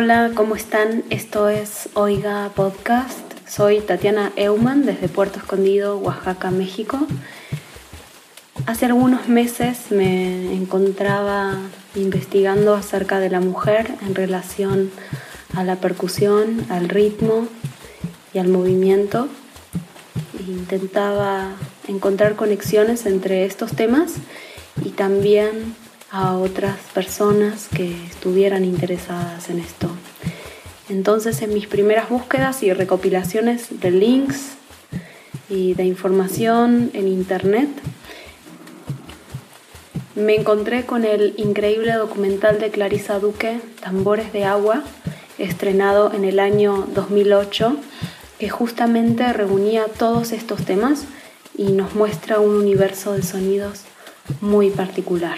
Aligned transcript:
Hola, 0.00 0.30
¿cómo 0.32 0.54
están? 0.54 1.02
Esto 1.10 1.48
es 1.48 1.88
Oiga 1.94 2.52
Podcast. 2.54 3.18
Soy 3.48 3.80
Tatiana 3.80 4.30
Eumann 4.36 4.86
desde 4.86 5.08
Puerto 5.08 5.40
Escondido, 5.40 5.98
Oaxaca, 5.98 6.52
México. 6.52 7.00
Hace 8.66 8.86
algunos 8.86 9.26
meses 9.26 9.90
me 9.90 10.54
encontraba 10.54 11.56
investigando 11.96 12.74
acerca 12.74 13.18
de 13.18 13.28
la 13.28 13.40
mujer 13.40 13.92
en 14.06 14.14
relación 14.14 14.92
a 15.56 15.64
la 15.64 15.74
percusión, 15.74 16.64
al 16.68 16.88
ritmo 16.88 17.48
y 18.32 18.38
al 18.38 18.46
movimiento. 18.46 19.26
Intentaba 20.46 21.56
encontrar 21.88 22.36
conexiones 22.36 23.04
entre 23.04 23.46
estos 23.46 23.72
temas 23.72 24.12
y 24.84 24.90
también 24.90 25.74
a 26.10 26.34
otras 26.34 26.78
personas 26.94 27.68
que 27.68 27.90
estuvieran 28.06 28.64
interesadas 28.64 29.50
en 29.50 29.58
esto. 29.58 29.88
Entonces 30.88 31.42
en 31.42 31.52
mis 31.52 31.66
primeras 31.66 32.08
búsquedas 32.08 32.62
y 32.62 32.72
recopilaciones 32.72 33.80
de 33.80 33.90
links 33.90 34.52
y 35.50 35.74
de 35.74 35.84
información 35.84 36.90
en 36.94 37.08
internet, 37.08 37.68
me 40.14 40.34
encontré 40.34 40.84
con 40.84 41.04
el 41.04 41.34
increíble 41.36 41.92
documental 41.92 42.58
de 42.58 42.70
Clarisa 42.70 43.18
Duque, 43.20 43.60
Tambores 43.80 44.32
de 44.32 44.44
Agua, 44.44 44.82
estrenado 45.38 46.12
en 46.12 46.24
el 46.24 46.40
año 46.40 46.88
2008, 46.94 47.76
que 48.38 48.48
justamente 48.48 49.32
reunía 49.32 49.86
todos 49.86 50.32
estos 50.32 50.64
temas 50.64 51.04
y 51.56 51.72
nos 51.72 51.94
muestra 51.94 52.40
un 52.40 52.56
universo 52.56 53.12
de 53.12 53.22
sonidos 53.22 53.82
muy 54.40 54.70
particular. 54.70 55.36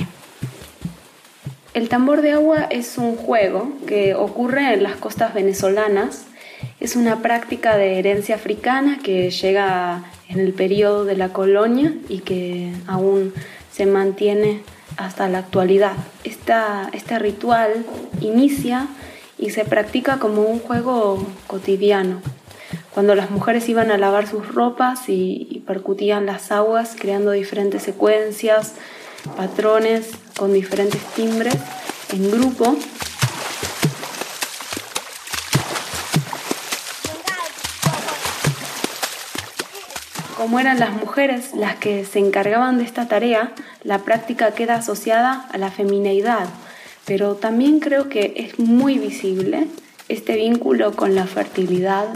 El 1.72 1.88
tambor 1.88 2.20
de 2.20 2.32
agua 2.32 2.66
es 2.68 2.98
un 2.98 3.14
juego 3.14 3.72
que 3.86 4.16
ocurre 4.16 4.74
en 4.74 4.82
las 4.82 4.96
costas 4.96 5.34
venezolanas. 5.34 6.26
Es 6.80 6.96
una 6.96 7.22
práctica 7.22 7.76
de 7.76 8.00
herencia 8.00 8.34
africana 8.34 8.98
que 9.04 9.30
llega 9.30 10.02
en 10.28 10.40
el 10.40 10.52
periodo 10.52 11.04
de 11.04 11.16
la 11.16 11.28
colonia 11.28 11.94
y 12.08 12.20
que 12.20 12.72
aún 12.88 13.32
se 13.70 13.86
mantiene 13.86 14.62
hasta 14.96 15.28
la 15.28 15.38
actualidad. 15.38 15.92
este 16.24 17.18
ritual 17.20 17.86
inicia 18.20 18.88
y 19.38 19.50
se 19.50 19.64
practica 19.64 20.18
como 20.18 20.42
un 20.42 20.58
juego 20.58 21.24
cotidiano, 21.46 22.20
cuando 22.92 23.14
las 23.14 23.30
mujeres 23.30 23.68
iban 23.68 23.90
a 23.90 23.96
lavar 23.96 24.26
sus 24.26 24.52
ropas 24.52 25.08
y 25.08 25.62
percutían 25.66 26.26
las 26.26 26.50
aguas 26.50 26.96
creando 26.98 27.30
diferentes 27.30 27.82
secuencias, 27.82 28.74
patrones 29.36 30.08
con 30.36 30.52
diferentes 30.52 31.02
timbres 31.14 31.56
en 32.12 32.30
grupo. 32.30 32.76
Como 40.36 40.58
eran 40.58 40.80
las 40.80 40.92
mujeres 40.92 41.50
las 41.54 41.76
que 41.76 42.04
se 42.04 42.18
encargaban 42.18 42.78
de 42.78 42.84
esta 42.84 43.08
tarea, 43.08 43.52
la 43.84 43.98
práctica 43.98 44.52
queda 44.52 44.76
asociada 44.76 45.46
a 45.52 45.58
la 45.58 45.70
femineidad, 45.70 46.48
pero 47.04 47.34
también 47.34 47.80
creo 47.80 48.08
que 48.08 48.32
es 48.36 48.58
muy 48.58 48.98
visible 48.98 49.66
este 50.08 50.36
vínculo 50.36 50.96
con 50.96 51.14
la 51.14 51.26
fertilidad, 51.26 52.08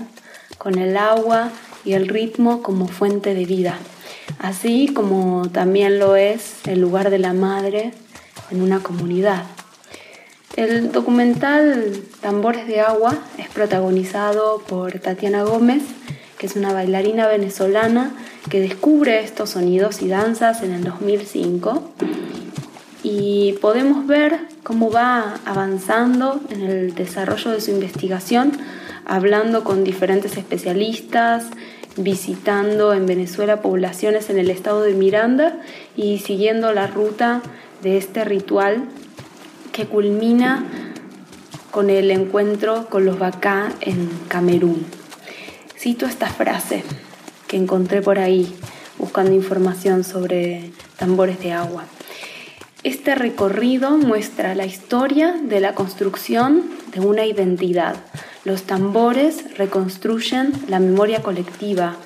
con 0.57 0.79
el 0.79 0.97
agua 0.97 1.51
y 1.85 1.93
el 1.93 2.09
ritmo 2.09 2.63
como 2.63 2.89
fuente 2.89 3.35
de 3.35 3.45
vida 3.45 3.79
así 4.39 4.89
como 4.89 5.49
también 5.51 5.99
lo 5.99 6.17
es 6.17 6.67
el 6.67 6.81
lugar 6.81 7.11
de 7.11 7.19
la 7.19 7.33
madre 7.33 7.93
en 8.51 8.63
una 8.63 8.81
comunidad. 8.81 9.45
El 10.57 10.93
documental 10.93 12.03
Tambores 12.21 12.69
de 12.69 12.81
Agua 12.81 13.19
es 13.39 13.49
protagonizado 13.49 14.63
por 14.69 14.99
Tatiana 15.01 15.43
Gómez, 15.43 15.83
que 16.39 16.47
es 16.47 16.55
una 16.55 16.73
bailarina 16.73 17.27
venezolana 17.27 18.15
que 18.49 18.61
descubre 18.61 19.21
estos 19.25 19.51
sonidos 19.51 20.01
y 20.03 20.09
danzas 20.09 20.63
en 20.63 20.73
el 20.73 20.85
2005 20.85 21.95
y 23.05 23.53
podemos 23.61 24.07
ver 24.07 24.41
cómo 24.63 24.91
va 24.91 25.39
avanzando 25.45 26.41
en 26.51 26.63
el 26.63 26.95
desarrollo 26.95 27.51
de 27.51 27.61
su 27.61 27.71
investigación, 27.71 28.53
hablando 29.05 29.63
con 29.63 29.85
diferentes 29.85 30.37
especialistas, 30.37 31.45
visitando 31.97 32.93
en 32.93 33.07
Venezuela 33.07 33.63
poblaciones 33.63 34.31
en 34.31 34.39
el 34.39 34.51
estado 34.51 34.83
de 34.83 34.95
Miranda 34.95 35.57
y 35.97 36.19
siguiendo 36.19 36.73
la 36.73 36.87
ruta 36.87 37.43
de 37.83 37.97
este 37.97 38.25
ritual 38.25 38.85
que 39.73 39.87
culmina 39.87 40.65
con 41.71 41.91
el 41.91 42.11
encuentro 42.11 42.89
con 42.89 43.05
los 43.05 43.19
Bacá 43.19 43.73
en 43.81 44.09
Camerún. 44.29 44.87
Cito 45.77 46.07
esta 46.07 46.29
frase 46.29 46.85
que 47.49 47.57
encontré 47.57 48.01
por 48.01 48.19
ahí 48.19 48.55
buscando 48.99 49.33
información 49.33 50.05
sobre 50.05 50.71
tambores 50.97 51.41
de 51.41 51.53
agua. 51.53 51.85
Este 52.85 53.15
recorrido 53.15 53.93
muestra 53.93 54.55
la 54.55 54.67
historia 54.67 55.33
de 55.33 55.61
la 55.61 55.75
construcción 55.75 56.63
de 56.93 57.01
una 57.01 57.25
identidad, 57.25 57.97
los 58.45 58.65
tambores 58.65 59.57
reconstruyen 59.57 60.53
la 60.69 60.79
memoria 60.79 61.23
colectiva, 61.23 61.97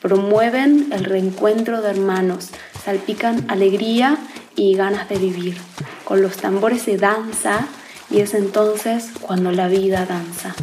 promueven 0.00 0.88
el 0.92 1.04
reencuentro 1.04 1.80
de 1.80 1.90
hermanos, 1.90 2.50
salpican 2.84 3.44
alegría 3.48 4.18
y 4.54 4.74
ganas 4.74 5.08
de 5.08 5.16
vivir. 5.16 5.56
Con 6.04 6.22
los 6.22 6.36
tambores 6.36 6.82
se 6.82 6.96
danza 6.96 7.66
y 8.10 8.20
es 8.20 8.34
entonces 8.34 9.10
cuando 9.20 9.50
la 9.50 9.68
vida 9.68 10.06
danza. 10.06 10.54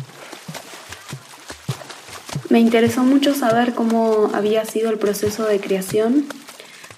Me 2.49 2.59
interesó 2.59 3.03
mucho 3.03 3.33
saber 3.33 3.73
cómo 3.73 4.29
había 4.33 4.63
sido 4.65 4.91
el 4.91 4.99
proceso 4.99 5.45
de 5.45 5.59
creación, 5.59 6.25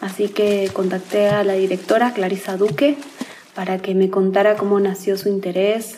así 0.02 0.28
que 0.28 0.70
contacté 0.74 1.30
a 1.30 1.44
la 1.44 1.54
directora 1.54 2.14
Clarisa 2.14 2.58
Duque 2.58 2.98
para 3.56 3.80
que 3.80 3.96
me 3.96 4.10
contara 4.10 4.56
cómo 4.56 4.80
nació 4.80 5.18
su 5.18 5.30
interés, 5.30 5.98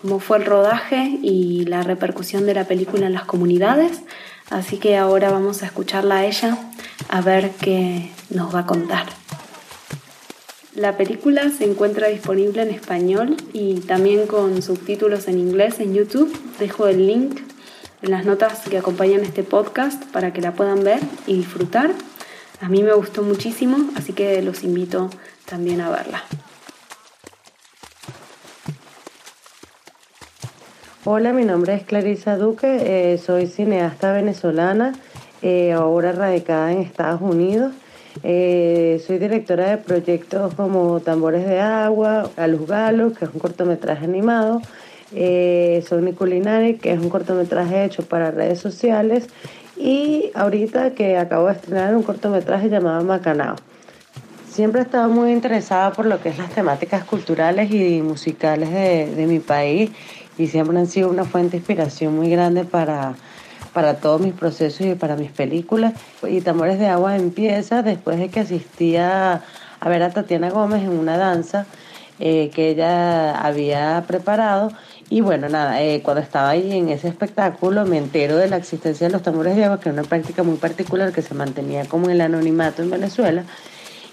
cómo 0.00 0.20
fue 0.20 0.38
el 0.38 0.44
rodaje 0.44 1.18
y 1.22 1.64
la 1.64 1.82
repercusión 1.82 2.46
de 2.46 2.54
la 2.54 2.64
película 2.64 3.06
en 3.06 3.14
las 3.14 3.24
comunidades. 3.24 4.00
Así 4.48 4.78
que 4.78 4.96
ahora 4.96 5.30
vamos 5.30 5.62
a 5.62 5.66
escucharla 5.66 6.18
a 6.18 6.24
ella 6.24 6.56
a 7.08 7.20
ver 7.20 7.50
qué 7.60 8.10
nos 8.30 8.54
va 8.54 8.60
a 8.60 8.66
contar. 8.66 9.06
La 10.76 10.96
película 10.96 11.50
se 11.50 11.64
encuentra 11.64 12.06
disponible 12.06 12.62
en 12.62 12.70
español 12.70 13.36
y 13.52 13.80
también 13.80 14.28
con 14.28 14.62
subtítulos 14.62 15.26
en 15.26 15.40
inglés 15.40 15.80
en 15.80 15.94
YouTube. 15.94 16.32
Dejo 16.60 16.86
el 16.86 17.04
link 17.04 17.40
en 18.02 18.10
las 18.12 18.24
notas 18.24 18.60
que 18.60 18.78
acompañan 18.78 19.22
este 19.22 19.42
podcast 19.42 20.04
para 20.12 20.32
que 20.32 20.40
la 20.40 20.52
puedan 20.52 20.84
ver 20.84 21.00
y 21.26 21.34
disfrutar. 21.34 21.90
A 22.60 22.68
mí 22.68 22.84
me 22.84 22.92
gustó 22.92 23.24
muchísimo, 23.24 23.90
así 23.96 24.12
que 24.12 24.40
los 24.42 24.62
invito 24.62 25.10
también 25.44 25.80
a 25.80 25.90
verla. 25.90 26.22
Hola, 31.10 31.32
mi 31.32 31.46
nombre 31.46 31.72
es 31.72 31.84
Clarisa 31.84 32.36
Duque, 32.36 32.66
eh, 33.12 33.16
soy 33.16 33.46
cineasta 33.46 34.12
venezolana, 34.12 34.92
eh, 35.40 35.72
ahora 35.72 36.12
radicada 36.12 36.70
en 36.70 36.80
Estados 36.82 37.22
Unidos. 37.22 37.72
Eh, 38.22 39.02
soy 39.06 39.16
directora 39.16 39.70
de 39.70 39.78
proyectos 39.78 40.52
como 40.52 41.00
Tambores 41.00 41.46
de 41.46 41.60
Agua, 41.60 42.28
Galus 42.36 42.66
Galus, 42.68 43.16
que 43.16 43.24
es 43.24 43.30
un 43.32 43.40
cortometraje 43.40 44.04
animado, 44.04 44.60
Sony 45.10 46.12
Culinary, 46.14 46.76
que 46.76 46.92
es 46.92 47.00
un 47.00 47.08
cortometraje 47.08 47.86
hecho 47.86 48.02
para 48.02 48.30
redes 48.30 48.58
sociales, 48.58 49.28
y 49.78 50.30
ahorita 50.34 50.90
que 50.90 51.16
acabo 51.16 51.46
de 51.46 51.54
estrenar 51.54 51.96
un 51.96 52.02
cortometraje 52.02 52.68
llamado 52.68 53.02
Macanao. 53.02 53.56
Siempre 54.50 54.80
he 54.80 54.84
estado 54.84 55.08
muy 55.08 55.30
interesada 55.30 55.92
por 55.92 56.04
lo 56.04 56.20
que 56.20 56.28
es 56.30 56.36
las 56.36 56.50
temáticas 56.50 57.04
culturales 57.04 57.70
y 57.70 58.02
musicales 58.02 58.70
de, 58.70 59.06
de 59.14 59.26
mi 59.26 59.38
país 59.38 59.90
y 60.38 60.46
siempre 60.46 60.78
han 60.78 60.86
sido 60.86 61.10
una 61.10 61.24
fuente 61.24 61.52
de 61.52 61.56
inspiración 61.58 62.16
muy 62.16 62.30
grande 62.30 62.64
para, 62.64 63.14
para 63.72 63.96
todos 63.96 64.20
mis 64.20 64.32
procesos 64.32 64.86
y 64.86 64.94
para 64.94 65.16
mis 65.16 65.30
películas. 65.30 65.94
Y 66.26 66.40
Tambores 66.40 66.78
de 66.78 66.86
Agua 66.86 67.16
empieza 67.16 67.82
después 67.82 68.18
de 68.18 68.28
que 68.28 68.40
asistía 68.40 69.42
a 69.80 69.88
ver 69.88 70.02
a 70.02 70.10
Tatiana 70.10 70.50
Gómez 70.50 70.82
en 70.82 70.90
una 70.90 71.16
danza 71.16 71.66
eh, 72.20 72.50
que 72.54 72.70
ella 72.70 73.38
había 73.38 74.04
preparado. 74.06 74.72
Y 75.10 75.20
bueno, 75.20 75.48
nada, 75.48 75.82
eh, 75.82 76.02
cuando 76.02 76.20
estaba 76.20 76.50
ahí 76.50 76.76
en 76.76 76.88
ese 76.90 77.08
espectáculo 77.08 77.86
me 77.86 77.96
entero 77.96 78.36
de 78.36 78.48
la 78.48 78.56
existencia 78.56 79.06
de 79.06 79.12
los 79.12 79.22
tambores 79.22 79.56
de 79.56 79.64
agua, 79.64 79.80
que 79.80 79.88
es 79.88 79.92
una 79.92 80.02
práctica 80.02 80.42
muy 80.42 80.56
particular 80.56 81.12
que 81.12 81.22
se 81.22 81.34
mantenía 81.34 81.86
como 81.86 82.10
el 82.10 82.20
anonimato 82.20 82.82
en 82.82 82.90
Venezuela. 82.90 83.44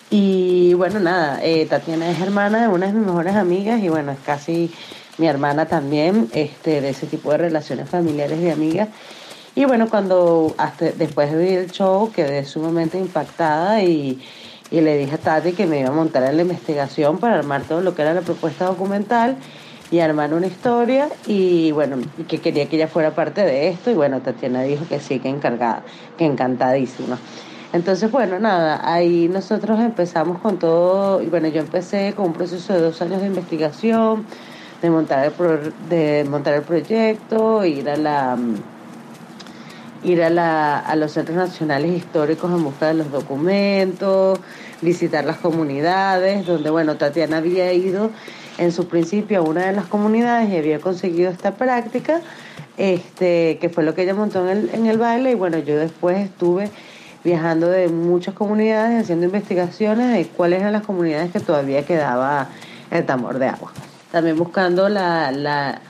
Y 0.10 0.74
bueno, 0.76 1.00
nada, 1.00 1.40
eh, 1.44 1.66
Tatiana 1.66 2.10
es 2.10 2.22
hermana 2.22 2.62
de 2.62 2.68
una 2.68 2.88
de 2.88 2.94
mis 2.94 3.06
mejores 3.06 3.36
amigas 3.36 3.82
y 3.82 3.90
bueno, 3.90 4.12
es 4.12 4.20
casi 4.20 4.72
mi 5.18 5.28
hermana 5.28 5.66
también, 5.66 6.30
este, 6.34 6.82
de 6.82 6.90
ese 6.90 7.08
tipo 7.08 7.32
de 7.32 7.38
relaciones 7.38 7.90
familiares 7.90 8.40
y 8.42 8.50
amigas. 8.50 8.90
Y 9.56 9.66
bueno, 9.66 9.88
cuando 9.90 10.54
hasta 10.58 10.92
después 10.92 11.32
de 11.32 11.38
ver 11.38 11.60
el 11.60 11.72
show 11.72 12.12
quedé 12.12 12.44
sumamente 12.44 13.00
impactada 13.00 13.82
y, 13.84 14.22
y, 14.70 14.82
le 14.82 14.98
dije 14.98 15.16
a 15.16 15.18
Tati 15.18 15.54
que 15.54 15.66
me 15.66 15.80
iba 15.80 15.90
a 15.90 15.94
montar 15.94 16.24
en 16.24 16.36
la 16.36 16.42
investigación 16.42 17.20
para 17.20 17.36
armar 17.36 17.64
todo 17.64 17.80
lo 17.82 17.96
que 17.96 18.02
era 18.02 18.14
la 18.14 18.22
propuesta 18.22 18.66
documental. 18.66 19.38
y 19.92 20.00
armar 20.00 20.34
una 20.34 20.48
historia 20.48 21.10
y 21.28 21.72
bueno, 21.72 21.98
que 22.28 22.40
quería 22.40 22.68
que 22.68 22.76
ella 22.76 22.88
fuera 22.88 23.12
parte 23.14 23.42
de 23.42 23.70
esto 23.70 23.92
y 23.92 23.94
bueno, 23.94 24.20
Tatiana 24.20 24.64
dijo 24.64 24.84
que 24.90 25.00
sí, 25.00 25.20
que 25.20 25.30
encargada, 25.30 25.84
que 26.18 26.26
encantadísima. 26.26 27.20
Entonces, 27.76 28.10
bueno, 28.10 28.40
nada, 28.40 28.82
ahí 28.90 29.28
nosotros 29.28 29.82
empezamos 29.82 30.40
con 30.40 30.58
todo, 30.60 31.22
y 31.22 31.26
bueno, 31.26 31.50
yo 31.50 31.60
empecé 31.60 32.14
con 32.16 32.28
un 32.28 32.34
proceso 32.34 32.72
de 32.72 32.80
dos 32.80 33.02
años 33.02 33.20
de 33.20 33.28
investigación, 33.28 34.26
de 34.82 34.90
montar 34.90 35.26
el, 35.26 35.74
de 35.90 36.26
montar 36.30 36.54
el 36.54 36.62
proyecto, 36.62 37.66
ir 37.66 37.90
a 37.90 37.98
la 37.98 38.38
ir 40.04 40.22
a, 40.22 40.30
la, 40.30 40.80
a 40.80 40.96
los 40.96 41.14
centros 41.14 41.36
nacionales 41.36 41.92
históricos 41.92 42.52
en 42.52 42.64
busca 42.64 42.88
de 42.88 42.94
los 42.94 43.12
documentos, 43.12 44.40
visitar 44.82 45.26
las 45.26 45.38
comunidades, 45.38 46.46
donde, 46.46 46.70
bueno, 46.70 46.96
Tatiana 46.96 47.38
había 47.38 47.74
ido 47.74 48.12
en 48.58 48.72
su 48.72 48.88
principio 48.88 49.40
a 49.40 49.42
una 49.42 49.66
de 49.66 49.74
las 49.74 49.86
comunidades 49.86 50.50
y 50.50 50.58
había 50.58 50.80
conseguido 50.80 51.32
esta 51.32 51.56
práctica, 51.56 52.22
este, 52.78 53.58
que 53.60 53.70
fue 53.70 53.84
lo 53.84 53.96
que 53.96 54.04
ella 54.04 54.14
montó 54.14 54.48
en 54.48 54.58
el, 54.58 54.70
en 54.74 54.86
el 54.86 54.98
baile, 54.98 55.32
y 55.32 55.36
bueno, 55.36 55.58
yo 55.58 55.76
después 55.78 56.20
estuve 56.20 56.70
viajando 57.24 57.68
de 57.68 57.88
muchas 57.88 58.36
comunidades, 58.36 59.02
haciendo 59.02 59.26
investigaciones 59.26 60.14
de 60.14 60.28
cuáles 60.28 60.60
eran 60.60 60.74
las 60.74 60.84
comunidades 60.84 61.32
que 61.32 61.40
todavía 61.40 61.84
quedaba 61.84 62.50
el 62.92 63.04
tambor 63.06 63.40
de 63.40 63.48
agua. 63.48 63.72
También 64.16 64.38
buscando 64.38 64.88
la, 64.88 65.30
la, 65.34 65.82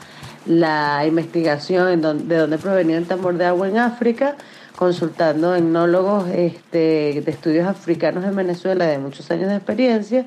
la 0.46 1.06
investigación 1.06 2.00
de 2.26 2.36
dónde 2.36 2.58
provenía 2.58 2.98
el 2.98 3.06
tambor 3.06 3.36
de 3.36 3.44
agua 3.44 3.68
en 3.68 3.78
África, 3.78 4.34
consultando 4.74 5.54
etnólogos 5.54 6.28
este, 6.30 7.22
de 7.24 7.30
estudios 7.30 7.68
africanos 7.68 8.24
en 8.24 8.34
Venezuela 8.34 8.84
de 8.84 8.98
muchos 8.98 9.30
años 9.30 9.48
de 9.48 9.54
experiencia 9.54 10.26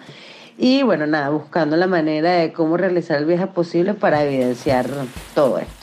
y 0.57 0.81
bueno, 0.81 1.07
nada, 1.07 1.27
buscando 1.27 1.75
la 1.75 1.87
manera 1.87 2.31
de 2.31 2.53
cómo 2.53 2.77
realizar 2.77 3.17
el 3.17 3.25
viaje 3.25 3.47
posible 3.47 3.93
para 3.93 4.23
evidenciar 4.23 4.85
todo 5.35 5.59
esto. 5.59 5.78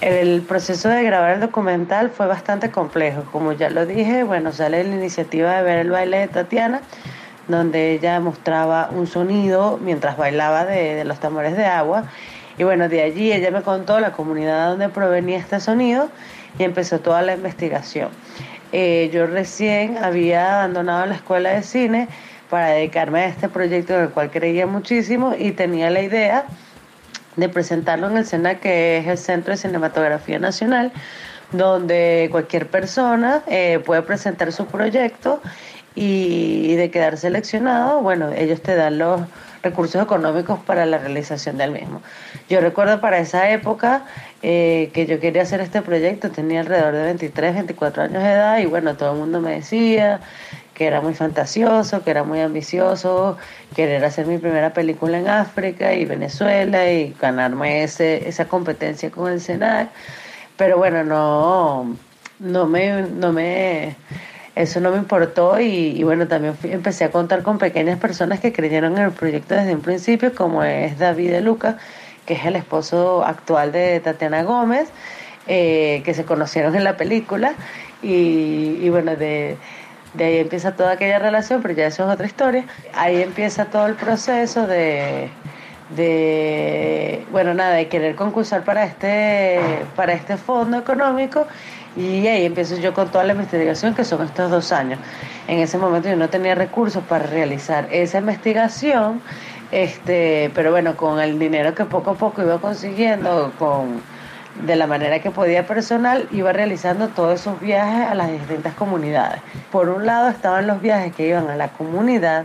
El 0.00 0.40
proceso 0.40 0.88
de 0.88 1.04
grabar 1.04 1.32
el 1.32 1.40
documental 1.40 2.08
fue 2.08 2.26
bastante 2.26 2.70
complejo. 2.70 3.24
Como 3.30 3.52
ya 3.52 3.68
lo 3.68 3.84
dije, 3.84 4.24
bueno, 4.24 4.50
sale 4.50 4.82
la 4.82 4.94
iniciativa 4.94 5.56
de 5.56 5.62
ver 5.62 5.78
el 5.80 5.90
baile 5.90 6.20
de 6.20 6.28
Tatiana, 6.28 6.80
donde 7.48 7.92
ella 7.92 8.18
mostraba 8.18 8.88
un 8.92 9.06
sonido 9.06 9.78
mientras 9.82 10.16
bailaba 10.16 10.64
de, 10.64 11.04
los 11.04 11.20
tambores 11.20 11.54
de 11.54 11.66
agua. 11.66 12.04
Y 12.56 12.64
bueno, 12.64 12.88
de 12.88 13.02
allí 13.02 13.30
ella 13.30 13.50
me 13.50 13.60
contó 13.60 14.00
la 14.00 14.12
comunidad 14.12 14.70
donde 14.70 14.88
provenía 14.88 15.36
este 15.36 15.60
sonido 15.60 16.08
y 16.58 16.64
empezó 16.64 17.00
toda 17.00 17.20
la 17.20 17.34
investigación. 17.34 18.08
Eh, 18.72 19.10
yo 19.12 19.26
recién 19.26 19.98
había 19.98 20.60
abandonado 20.60 21.04
la 21.04 21.16
escuela 21.16 21.50
de 21.50 21.62
cine 21.62 22.08
para 22.48 22.68
dedicarme 22.68 23.20
a 23.20 23.26
este 23.26 23.50
proyecto 23.50 23.92
del 23.92 24.08
cual 24.08 24.30
creía 24.30 24.66
muchísimo 24.66 25.34
y 25.38 25.52
tenía 25.52 25.90
la 25.90 26.00
idea 26.00 26.46
de 27.36 27.48
presentarlo 27.48 28.08
en 28.08 28.16
el 28.16 28.26
SENA, 28.26 28.56
que 28.56 28.98
es 28.98 29.06
el 29.06 29.18
Centro 29.18 29.52
de 29.52 29.56
Cinematografía 29.56 30.38
Nacional, 30.38 30.92
donde 31.52 32.28
cualquier 32.30 32.68
persona 32.68 33.42
eh, 33.46 33.80
puede 33.84 34.02
presentar 34.02 34.52
su 34.52 34.66
proyecto 34.66 35.40
y, 35.94 36.74
de 36.76 36.90
quedar 36.90 37.16
seleccionado, 37.16 38.00
bueno, 38.00 38.30
ellos 38.32 38.62
te 38.62 38.74
dan 38.74 38.98
los 38.98 39.22
recursos 39.62 40.02
económicos 40.02 40.60
para 40.60 40.86
la 40.86 40.98
realización 40.98 41.58
del 41.58 41.72
mismo. 41.72 42.00
Yo 42.48 42.60
recuerdo 42.60 43.00
para 43.00 43.18
esa 43.18 43.50
época 43.50 44.04
eh, 44.42 44.90
que 44.94 45.06
yo 45.06 45.20
quería 45.20 45.42
hacer 45.42 45.60
este 45.60 45.82
proyecto, 45.82 46.30
tenía 46.30 46.60
alrededor 46.60 46.94
de 46.94 47.02
23, 47.02 47.54
24 47.54 48.04
años 48.04 48.22
de 48.22 48.30
edad 48.30 48.58
y 48.58 48.66
bueno, 48.66 48.96
todo 48.96 49.12
el 49.12 49.18
mundo 49.18 49.40
me 49.40 49.52
decía 49.52 50.20
que 50.80 50.86
era 50.86 51.02
muy 51.02 51.12
fantasioso, 51.12 52.02
que 52.02 52.10
era 52.10 52.24
muy 52.24 52.40
ambicioso, 52.40 53.36
querer 53.76 54.02
hacer 54.02 54.26
mi 54.26 54.38
primera 54.38 54.72
película 54.72 55.18
en 55.18 55.28
África 55.28 55.92
y 55.92 56.06
Venezuela 56.06 56.90
y 56.90 57.14
ganarme 57.20 57.82
ese, 57.82 58.26
esa 58.26 58.46
competencia 58.48 59.10
con 59.10 59.30
el 59.30 59.42
SENAC. 59.42 59.90
Pero 60.56 60.78
bueno, 60.78 61.04
no, 61.04 61.96
no 62.38 62.66
me, 62.66 63.02
no 63.02 63.30
me, 63.30 63.94
eso 64.56 64.80
no 64.80 64.90
me 64.90 64.96
importó 64.96 65.60
y, 65.60 66.02
bueno, 66.02 66.26
también 66.28 66.56
empecé 66.62 67.04
a 67.04 67.10
contar 67.10 67.42
con 67.42 67.58
pequeñas 67.58 67.98
personas 67.98 68.40
que 68.40 68.50
creyeron 68.50 68.96
en 68.96 69.04
el 69.04 69.12
proyecto 69.12 69.56
desde 69.56 69.74
un 69.74 69.82
principio, 69.82 70.34
como 70.34 70.64
es 70.64 70.98
David 70.98 71.30
de 71.30 71.42
Luca, 71.42 71.76
que 72.24 72.32
es 72.32 72.46
el 72.46 72.56
esposo 72.56 73.22
actual 73.22 73.70
de 73.70 74.00
Tatiana 74.00 74.44
Gómez, 74.44 74.88
eh, 75.46 76.00
que 76.06 76.14
se 76.14 76.24
conocieron 76.24 76.74
en 76.74 76.84
la 76.84 76.96
película 76.96 77.52
y, 78.02 78.78
y 78.80 78.88
bueno, 78.88 79.14
de 79.14 79.58
de 80.14 80.24
ahí 80.24 80.38
empieza 80.38 80.72
toda 80.72 80.92
aquella 80.92 81.18
relación, 81.18 81.62
pero 81.62 81.74
ya 81.74 81.86
eso 81.86 82.06
es 82.06 82.14
otra 82.14 82.26
historia. 82.26 82.64
Ahí 82.94 83.22
empieza 83.22 83.66
todo 83.66 83.86
el 83.86 83.94
proceso 83.94 84.66
de, 84.66 85.30
de 85.96 87.24
bueno, 87.30 87.54
nada, 87.54 87.74
de 87.74 87.88
querer 87.88 88.14
concursar 88.16 88.64
para 88.64 88.84
este, 88.84 89.60
para 89.96 90.12
este 90.12 90.36
fondo 90.36 90.78
económico 90.78 91.46
y 91.96 92.26
ahí 92.26 92.44
empiezo 92.44 92.76
yo 92.76 92.94
con 92.94 93.08
toda 93.08 93.24
la 93.24 93.32
investigación 93.32 93.94
que 93.94 94.04
son 94.04 94.22
estos 94.24 94.50
dos 94.50 94.72
años. 94.72 94.98
En 95.48 95.58
ese 95.58 95.78
momento 95.78 96.08
yo 96.08 96.16
no 96.16 96.28
tenía 96.28 96.54
recursos 96.54 97.02
para 97.04 97.26
realizar 97.26 97.88
esa 97.90 98.18
investigación, 98.18 99.20
este, 99.72 100.50
pero 100.54 100.70
bueno, 100.70 100.96
con 100.96 101.20
el 101.20 101.38
dinero 101.38 101.74
que 101.74 101.84
poco 101.84 102.10
a 102.10 102.14
poco 102.14 102.42
iba 102.42 102.58
consiguiendo, 102.60 103.52
con 103.58 104.00
de 104.54 104.76
la 104.76 104.86
manera 104.86 105.20
que 105.20 105.30
podía 105.30 105.66
personal, 105.66 106.28
iba 106.32 106.52
realizando 106.52 107.08
todos 107.08 107.40
esos 107.40 107.60
viajes 107.60 108.08
a 108.08 108.14
las 108.14 108.30
distintas 108.30 108.74
comunidades. 108.74 109.40
Por 109.70 109.88
un 109.88 110.06
lado 110.06 110.28
estaban 110.28 110.66
los 110.66 110.80
viajes 110.80 111.14
que 111.14 111.28
iban 111.28 111.48
a 111.48 111.56
la 111.56 111.68
comunidad 111.68 112.44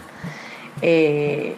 eh, 0.82 1.56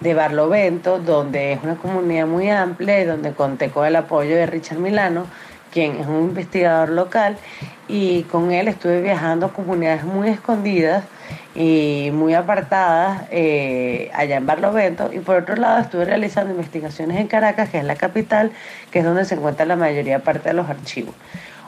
de 0.00 0.14
Barlovento, 0.14 0.98
donde 0.98 1.52
es 1.52 1.62
una 1.62 1.76
comunidad 1.76 2.26
muy 2.26 2.50
amplia 2.50 3.00
y 3.00 3.04
donde 3.04 3.32
conté 3.32 3.70
con 3.70 3.86
el 3.86 3.96
apoyo 3.96 4.36
de 4.36 4.46
Richard 4.46 4.78
Milano, 4.78 5.26
quien 5.72 5.96
es 5.96 6.06
un 6.06 6.24
investigador 6.24 6.90
local, 6.90 7.36
y 7.88 8.22
con 8.24 8.52
él 8.52 8.68
estuve 8.68 9.00
viajando 9.00 9.46
a 9.46 9.52
comunidades 9.52 10.04
muy 10.04 10.28
escondidas 10.28 11.04
y 11.54 12.10
muy 12.12 12.34
apartadas 12.34 13.22
eh, 13.30 14.10
allá 14.14 14.36
en 14.36 14.46
Barlovento 14.46 15.10
y 15.12 15.18
por 15.18 15.36
otro 15.36 15.56
lado 15.56 15.80
estuve 15.80 16.04
realizando 16.04 16.52
investigaciones 16.52 17.18
en 17.18 17.26
Caracas, 17.26 17.70
que 17.70 17.78
es 17.78 17.84
la 17.84 17.96
capital, 17.96 18.52
que 18.90 19.00
es 19.00 19.04
donde 19.04 19.24
se 19.24 19.34
encuentra 19.34 19.66
la 19.66 19.76
mayoría 19.76 20.20
parte 20.20 20.50
de 20.50 20.54
los 20.54 20.68
archivos. 20.68 21.14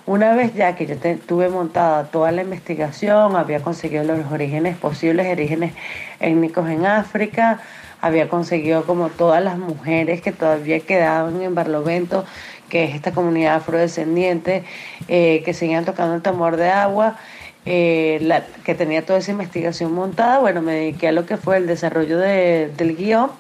Una 0.07 0.35
vez 0.35 0.55
ya 0.55 0.75
que 0.77 0.87
yo 0.87 0.97
tuve 1.27 1.49
montada 1.49 2.05
toda 2.05 2.33
la 2.33 2.43
investigación, 2.43 3.37
había 3.37 3.61
conseguido 3.61 4.03
los 4.05 4.31
orígenes 4.33 4.77
posibles, 4.77 5.31
orígenes 5.31 5.73
étnicos 6.21 6.69
en 6.69 6.87
África, 6.87 7.61
había 8.01 8.29
conseguido 8.29 8.85
como 8.85 9.09
todas 9.09 9.43
las 9.43 9.59
mujeres 9.59 10.23
que 10.23 10.33
todavía 10.33 10.81
quedaban 10.81 11.41
en 11.43 11.55
Barlovento, 11.55 12.25
que 12.71 12.85
es 12.85 12.95
esta 12.95 13.13
comunidad 13.13 13.57
afrodescendiente, 13.57 14.65
eh, 15.09 15.43
que 15.45 15.53
seguían 15.53 15.85
tocando 15.85 16.15
el 16.15 16.23
tambor 16.23 16.57
de 16.57 16.71
agua, 16.71 17.19
eh, 17.67 18.43
que 18.65 18.75
tenía 18.75 19.05
toda 19.05 19.19
esa 19.19 19.33
investigación 19.33 19.93
montada, 19.93 20.39
bueno, 20.39 20.63
me 20.63 20.73
dediqué 20.73 21.09
a 21.09 21.13
lo 21.13 21.27
que 21.27 21.37
fue 21.37 21.59
el 21.59 21.67
desarrollo 21.67 22.17
de, 22.17 22.71
del 22.75 22.97
guion, 22.97 23.31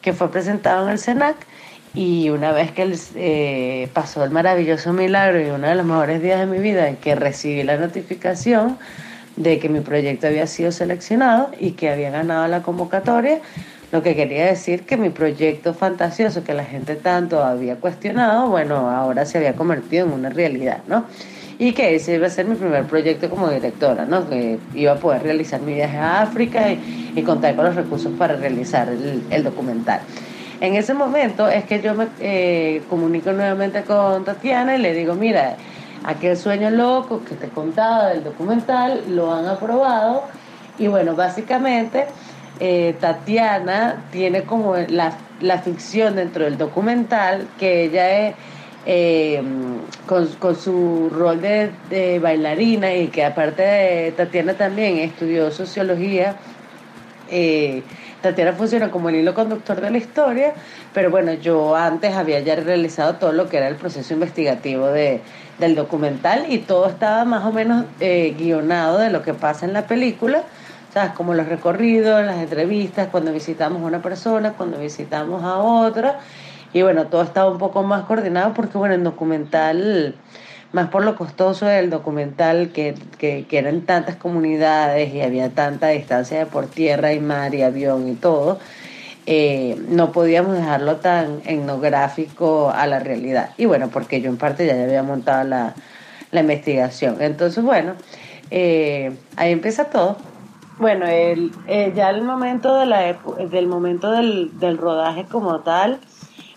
que 0.00 0.14
fue 0.14 0.30
presentado 0.30 0.86
en 0.86 0.92
el 0.92 0.98
SENAC, 0.98 1.36
y 1.94 2.30
una 2.30 2.52
vez 2.52 2.72
que 2.72 2.96
eh, 3.16 3.88
pasó 3.92 4.24
el 4.24 4.30
maravilloso 4.30 4.94
milagro 4.94 5.40
y 5.40 5.50
uno 5.50 5.68
de 5.68 5.74
los 5.74 5.84
mejores 5.84 6.22
días 6.22 6.40
de 6.40 6.46
mi 6.46 6.58
vida 6.58 6.88
en 6.88 6.96
que 6.96 7.14
recibí 7.14 7.62
la 7.62 7.76
notificación 7.76 8.78
de 9.36 9.58
que 9.58 9.68
mi 9.68 9.80
proyecto 9.80 10.26
había 10.26 10.46
sido 10.46 10.72
seleccionado 10.72 11.50
y 11.58 11.72
que 11.72 11.90
había 11.90 12.10
ganado 12.10 12.48
la 12.48 12.62
convocatoria, 12.62 13.40
lo 13.92 14.02
que 14.02 14.16
quería 14.16 14.46
decir 14.46 14.84
que 14.84 14.96
mi 14.96 15.10
proyecto 15.10 15.74
fantasioso 15.74 16.42
que 16.42 16.54
la 16.54 16.64
gente 16.64 16.96
tanto 16.96 17.44
había 17.44 17.76
cuestionado, 17.76 18.48
bueno, 18.48 18.90
ahora 18.90 19.26
se 19.26 19.36
había 19.36 19.54
convertido 19.54 20.06
en 20.06 20.12
una 20.14 20.30
realidad, 20.30 20.78
¿no? 20.88 21.04
Y 21.58 21.72
que 21.72 21.94
ese 21.94 22.14
iba 22.14 22.26
a 22.26 22.30
ser 22.30 22.46
mi 22.46 22.54
primer 22.56 22.84
proyecto 22.86 23.28
como 23.28 23.50
directora, 23.50 24.06
¿no? 24.06 24.28
Que 24.30 24.58
iba 24.74 24.92
a 24.92 24.96
poder 24.96 25.22
realizar 25.22 25.60
mi 25.60 25.74
viaje 25.74 25.98
a 25.98 26.22
África 26.22 26.72
y, 26.72 27.22
contar 27.22 27.54
con 27.54 27.66
los 27.66 27.74
recursos 27.74 28.10
para 28.18 28.34
realizar 28.34 28.88
el, 28.88 29.44
documental. 29.44 30.00
En 30.62 30.74
ese 30.74 30.94
momento 30.94 31.46
es 31.48 31.64
que 31.64 31.82
yo 31.82 31.94
me 31.94 32.08
eh, 32.20 32.82
comunico 32.88 33.32
nuevamente 33.32 33.82
con 33.82 34.24
Tatiana 34.24 34.74
y 34.74 34.78
le 34.78 34.94
digo, 34.94 35.14
mira, 35.14 35.56
aquel 36.04 36.38
sueño 36.38 36.70
loco 36.70 37.22
que 37.28 37.34
te 37.34 37.48
contaba 37.48 38.08
del 38.08 38.24
documental, 38.24 39.02
lo 39.08 39.34
han 39.34 39.46
aprobado. 39.46 40.22
Y 40.78 40.86
bueno, 40.86 41.14
básicamente 41.14 42.06
eh, 42.64 42.94
Tatiana 43.00 44.04
tiene 44.12 44.44
como 44.44 44.76
la, 44.76 45.58
ficción 45.64 46.14
dentro 46.14 46.44
del 46.44 46.56
documental, 46.56 47.48
que 47.58 47.82
ella 47.86 48.28
es 48.28 48.34
eh, 48.86 49.42
con, 50.06 50.54
su 50.54 51.10
rol 51.12 51.40
de, 51.40 52.20
bailarina 52.22 52.94
y 52.94 53.08
que 53.08 53.24
aparte 53.24 53.62
de 53.62 54.12
Tatiana 54.12 54.54
también 54.54 54.98
estudió 54.98 55.50
sociología 55.50 56.36
Eh, 57.34 57.82
Tatiana 58.20 58.52
funciona 58.52 58.90
como 58.90 59.08
el 59.08 59.16
hilo 59.16 59.34
conductor 59.34 59.80
de 59.80 59.90
la 59.90 59.98
historia, 59.98 60.52
pero 60.94 61.10
bueno, 61.10 61.32
yo 61.32 61.74
antes 61.74 62.14
había 62.14 62.40
ya 62.40 62.54
realizado 62.54 63.14
todo 63.14 63.32
lo 63.32 63.48
que 63.48 63.56
era 63.56 63.66
el 63.66 63.76
proceso 63.76 64.14
investigativo 64.14 64.86
de, 64.86 65.20
del 65.58 65.74
documental 65.74 66.46
y 66.48 66.58
todo 66.58 66.88
estaba 66.88 67.24
más 67.24 67.44
o 67.44 67.50
menos 67.50 67.86
guionado 67.98 68.98
de 68.98 69.10
lo 69.10 69.22
que 69.22 69.34
pasa 69.34 69.66
en 69.66 69.72
la 69.72 69.86
película, 69.86 70.44
¿sabes? 70.92 71.12
Como 71.12 71.34
los 71.34 71.48
recorridos, 71.48 72.24
las 72.24 72.38
entrevistas, 72.38 73.08
cuando 73.10 73.32
visitamos 73.32 73.82
a 73.82 73.86
una 73.86 74.02
persona, 74.02 74.52
cuando 74.52 74.78
visitamos 74.78 75.42
a 75.42 75.58
otra, 75.58 76.20
y 76.72 76.82
bueno, 76.82 77.06
todo 77.06 77.22
estaba 77.22 77.50
un 77.50 77.58
poco 77.58 77.82
más 77.82 78.04
coordinado 78.04 78.54
porque 78.54 78.78
bueno, 78.78 78.94
el 78.94 79.04
documental 79.04 80.16
más 80.72 80.88
por 80.88 81.04
lo 81.04 81.16
costoso 81.16 81.66
del 81.66 81.90
documental, 81.90 82.70
que, 82.72 82.94
que, 83.18 83.46
eran 83.50 83.82
tantas 83.82 84.16
comunidades 84.16 85.12
y 85.14 85.20
había 85.20 85.50
tanta 85.50 85.88
distancia 85.88 86.46
por 86.46 86.66
tierra 86.66 87.12
y 87.12 87.20
mar 87.20 87.54
y 87.54 87.62
avión 87.62 88.08
y 88.08 88.14
todo, 88.14 88.58
eh, 89.26 89.76
no 89.88 90.12
podíamos 90.12 90.56
dejarlo 90.56 90.96
tan 90.96 91.42
etnográfico 91.44 92.70
a 92.74 92.86
la 92.86 92.98
realidad. 93.00 93.50
Y 93.58 93.66
bueno, 93.66 93.88
porque 93.88 94.20
yo 94.20 94.30
en 94.30 94.38
parte 94.38 94.66
ya 94.66 94.82
había 94.82 95.02
montado 95.02 95.44
la, 95.44 95.74
la 96.30 96.40
investigación. 96.40 97.20
Entonces, 97.20 97.62
bueno, 97.62 97.94
eh, 98.50 99.12
ahí 99.36 99.52
empieza 99.52 99.84
todo. 99.90 100.16
Bueno, 100.78 101.06
el, 101.06 101.52
eh, 101.66 101.92
ya 101.94 102.10
el 102.10 102.22
momento, 102.22 102.74
de 102.74 102.86
la, 102.86 103.12
del, 103.50 103.66
momento 103.66 104.10
del, 104.10 104.58
del 104.58 104.78
rodaje 104.78 105.26
como 105.26 105.60
tal, 105.60 106.00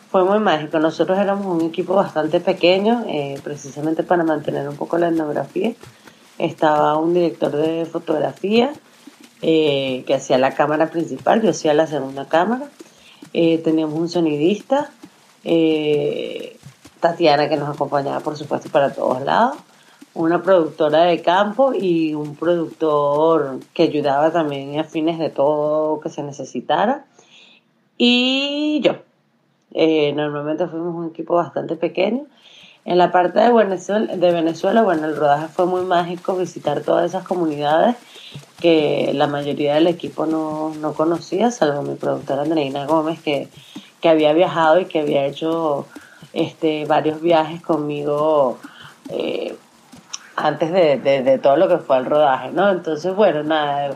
fue 0.09 0.23
muy 0.23 0.39
mágico. 0.39 0.79
Nosotros 0.79 1.19
éramos 1.19 1.45
un 1.45 1.61
equipo 1.61 1.95
bastante 1.95 2.39
pequeño, 2.39 3.03
eh, 3.07 3.39
precisamente 3.43 4.03
para 4.03 4.23
mantener 4.23 4.67
un 4.69 4.77
poco 4.77 4.97
la 4.97 5.09
etnografía. 5.09 5.73
Estaba 6.37 6.97
un 6.97 7.13
director 7.13 7.51
de 7.51 7.85
fotografía 7.85 8.73
eh, 9.41 10.03
que 10.07 10.13
hacía 10.13 10.37
la 10.37 10.55
cámara 10.55 10.89
principal, 10.89 11.41
yo 11.41 11.49
hacía 11.49 11.73
la 11.73 11.87
segunda 11.87 12.27
cámara. 12.27 12.69
Teníamos 13.33 13.99
un 13.99 14.07
sonidista, 14.07 14.91
Tatiana 17.01 17.49
que 17.49 17.57
nos 17.57 17.75
acompañaba 17.75 18.21
por 18.21 18.37
supuesto 18.37 18.69
para 18.69 18.93
todos 18.93 19.21
lados, 19.21 19.57
una 20.15 20.41
productora 20.41 21.03
de 21.03 21.21
campo 21.21 21.73
y 21.73 22.13
un 22.13 22.35
productor 22.35 23.59
que 23.73 23.83
ayudaba 23.83 24.31
también 24.31 24.79
a 24.79 24.85
fines 24.85 25.19
de 25.19 25.29
todo 25.29 25.99
que 25.99 26.09
se 26.09 26.23
necesitara. 26.23 27.05
Y 27.97 28.79
yo, 28.81 28.95
eh, 29.73 30.13
normalmente 30.13 30.67
fuimos 30.67 30.95
un 30.95 31.09
equipo 31.09 31.35
bastante 31.35 31.75
pequeño. 31.75 32.25
En 32.85 32.97
la 32.97 33.11
parte 33.11 33.39
de 33.39 33.51
Venezuela, 34.31 34.83
bueno, 34.83 35.05
el 35.05 35.17
rodaje 35.17 35.47
fue 35.47 35.65
muy 35.65 35.81
mágico, 35.81 36.37
visitar 36.37 36.81
todas 36.81 37.05
esas 37.05 37.27
comunidades 37.27 37.95
que 38.61 39.11
la 39.13 39.27
mayoría 39.27 39.73
del 39.73 39.87
equipo 39.87 40.25
no, 40.25 40.73
no 40.75 40.93
conocía, 40.93 41.51
salvo 41.51 41.81
mi 41.81 41.95
productora 41.95 42.43
Andreina 42.43 42.85
Gómez, 42.85 43.21
que, 43.21 43.49
que 44.01 44.09
había 44.09 44.33
viajado 44.33 44.79
y 44.79 44.85
que 44.85 44.99
había 44.99 45.25
hecho 45.25 45.87
este, 46.31 46.85
varios 46.85 47.21
viajes 47.21 47.61
conmigo 47.61 48.59
eh, 49.09 49.55
antes 50.35 50.71
de, 50.71 50.97
de, 50.97 51.37
todo 51.37 51.55
lo 51.55 51.67
que 51.67 51.77
fue 51.77 51.97
el 51.97 52.05
rodaje, 52.05 52.51
¿no? 52.51 52.69
Entonces, 52.69 53.15
bueno, 53.15 53.43
nada, 53.43 53.95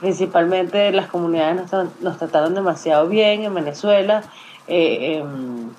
principalmente 0.00 0.90
las 0.92 1.06
comunidades 1.08 1.72
nos, 1.72 2.00
nos 2.00 2.18
trataron 2.18 2.54
demasiado 2.54 3.08
bien 3.08 3.44
en 3.44 3.54
Venezuela 3.54 4.22
eh, 4.68 5.18
em, 5.18 5.70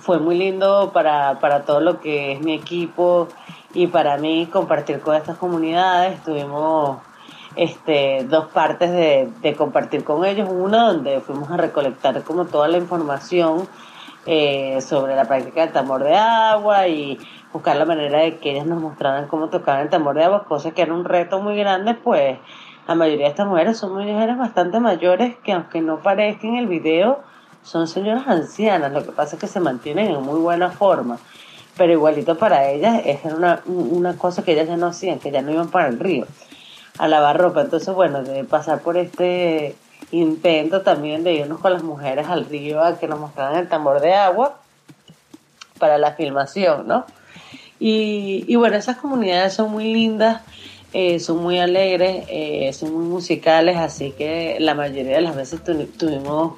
fue 0.00 0.18
muy 0.18 0.36
lindo 0.36 0.90
para, 0.92 1.40
para 1.40 1.62
todo 1.62 1.80
lo 1.80 2.00
que 2.00 2.32
es 2.32 2.40
mi 2.40 2.52
equipo 2.54 3.28
y 3.72 3.86
para 3.86 4.18
mí 4.18 4.46
compartir 4.52 5.00
con 5.00 5.14
estas 5.16 5.38
comunidades. 5.38 6.22
Tuvimos 6.22 6.98
este, 7.56 8.24
dos 8.24 8.48
partes 8.48 8.90
de, 8.90 9.30
de 9.40 9.54
compartir 9.54 10.04
con 10.04 10.24
ellos. 10.24 10.48
Una 10.50 10.92
donde 10.92 11.20
fuimos 11.20 11.50
a 11.50 11.56
recolectar 11.56 12.22
como 12.22 12.44
toda 12.44 12.68
la 12.68 12.76
información 12.76 13.66
eh, 14.26 14.80
sobre 14.82 15.16
la 15.16 15.24
práctica 15.24 15.62
del 15.62 15.72
tambor 15.72 16.04
de 16.04 16.14
agua 16.14 16.86
y 16.86 17.18
buscar 17.52 17.76
la 17.76 17.84
manera 17.84 18.20
de 18.20 18.38
que 18.38 18.52
ellas 18.52 18.66
nos 18.66 18.80
mostraran 18.80 19.26
cómo 19.26 19.48
tocaban 19.48 19.82
el 19.82 19.88
tambor 19.88 20.16
de 20.16 20.24
agua, 20.24 20.44
cosa 20.44 20.72
que 20.72 20.82
era 20.82 20.92
un 20.92 21.04
reto 21.04 21.40
muy 21.40 21.56
grande, 21.56 21.94
pues 21.94 22.38
la 22.86 22.94
mayoría 22.94 23.26
de 23.26 23.30
estas 23.30 23.46
mujeres 23.46 23.76
son 23.76 23.94
mujeres 23.94 24.36
bastante 24.36 24.80
mayores 24.80 25.36
que 25.42 25.52
aunque 25.52 25.80
no 25.80 26.00
parezcan 26.00 26.50
en 26.50 26.56
el 26.56 26.66
video, 26.66 27.20
son 27.62 27.86
señoras 27.86 28.26
ancianas, 28.26 28.92
lo 28.92 29.04
que 29.04 29.12
pasa 29.12 29.36
es 29.36 29.40
que 29.40 29.46
se 29.46 29.60
mantienen 29.60 30.10
en 30.10 30.22
muy 30.22 30.40
buena 30.40 30.70
forma, 30.70 31.18
pero 31.76 31.92
igualito 31.92 32.36
para 32.36 32.68
ellas 32.68 33.02
es 33.04 33.24
una, 33.24 33.60
una 33.66 34.16
cosa 34.16 34.42
que 34.42 34.52
ellas 34.52 34.68
ya 34.68 34.76
no 34.76 34.86
hacían, 34.86 35.18
que 35.18 35.30
ya 35.30 35.42
no 35.42 35.50
iban 35.52 35.68
para 35.68 35.88
el 35.88 35.98
río 35.98 36.26
a 36.98 37.08
lavar 37.08 37.38
ropa. 37.38 37.62
Entonces, 37.62 37.94
bueno, 37.94 38.22
de 38.22 38.44
pasar 38.44 38.80
por 38.80 38.96
este 38.96 39.76
intento 40.10 40.82
también 40.82 41.24
de 41.24 41.34
irnos 41.34 41.60
con 41.60 41.72
las 41.72 41.82
mujeres 41.82 42.28
al 42.28 42.46
río 42.46 42.82
a 42.82 42.98
que 42.98 43.08
nos 43.08 43.20
mostraran 43.20 43.56
el 43.56 43.68
tambor 43.68 44.00
de 44.00 44.14
agua 44.14 44.56
para 45.78 45.98
la 45.98 46.12
filmación, 46.12 46.88
¿no? 46.88 47.04
Y, 47.80 48.44
y 48.48 48.56
bueno, 48.56 48.76
esas 48.76 48.96
comunidades 48.96 49.54
son 49.54 49.70
muy 49.70 49.92
lindas, 49.92 50.42
eh, 50.92 51.20
son 51.20 51.42
muy 51.42 51.58
alegres, 51.58 52.24
eh, 52.28 52.72
son 52.72 52.94
muy 52.94 53.04
musicales, 53.04 53.76
así 53.76 54.12
que 54.12 54.56
la 54.58 54.74
mayoría 54.74 55.16
de 55.16 55.20
las 55.20 55.36
veces 55.36 55.60
tuvimos 55.62 56.54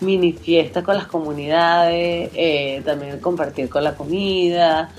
mini 0.00 0.32
fiestas 0.32 0.82
con 0.82 0.96
las 0.96 1.06
comunidades, 1.06 2.30
eh, 2.34 2.82
también 2.84 3.18
compartir 3.20 3.68
con 3.68 3.84
la 3.84 3.94
comida. 3.94 4.90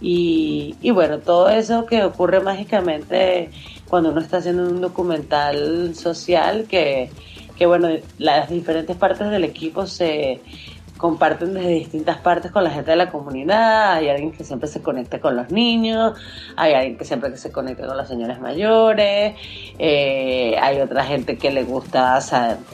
Y, 0.00 0.76
y, 0.80 0.90
bueno, 0.92 1.18
todo 1.18 1.48
eso 1.50 1.84
que 1.86 2.02
ocurre 2.04 2.40
mágicamente 2.40 3.50
cuando 3.88 4.10
uno 4.10 4.20
está 4.20 4.38
haciendo 4.38 4.62
un 4.62 4.80
documental 4.80 5.94
social 5.94 6.66
que, 6.68 7.10
que 7.56 7.66
bueno, 7.66 7.88
las 8.18 8.48
diferentes 8.48 8.96
partes 8.96 9.28
del 9.28 9.44
equipo 9.44 9.86
se, 9.86 10.40
comparten 11.00 11.54
desde 11.54 11.70
distintas 11.70 12.18
partes 12.18 12.52
con 12.52 12.62
la 12.62 12.70
gente 12.70 12.90
de 12.90 12.96
la 12.98 13.10
comunidad, 13.10 13.94
hay 13.94 14.10
alguien 14.10 14.32
que 14.32 14.44
siempre 14.44 14.68
se 14.68 14.82
conecta 14.82 15.18
con 15.18 15.34
los 15.34 15.50
niños, 15.50 16.12
hay 16.56 16.74
alguien 16.74 16.98
que 16.98 17.06
siempre 17.06 17.34
se 17.38 17.50
conecta 17.50 17.86
con 17.86 17.96
las 17.96 18.06
señoras 18.06 18.38
mayores, 18.38 19.34
eh, 19.78 20.56
hay 20.60 20.80
otra 20.80 21.04
gente 21.04 21.38
que 21.38 21.50
le 21.50 21.64
gusta 21.64 22.18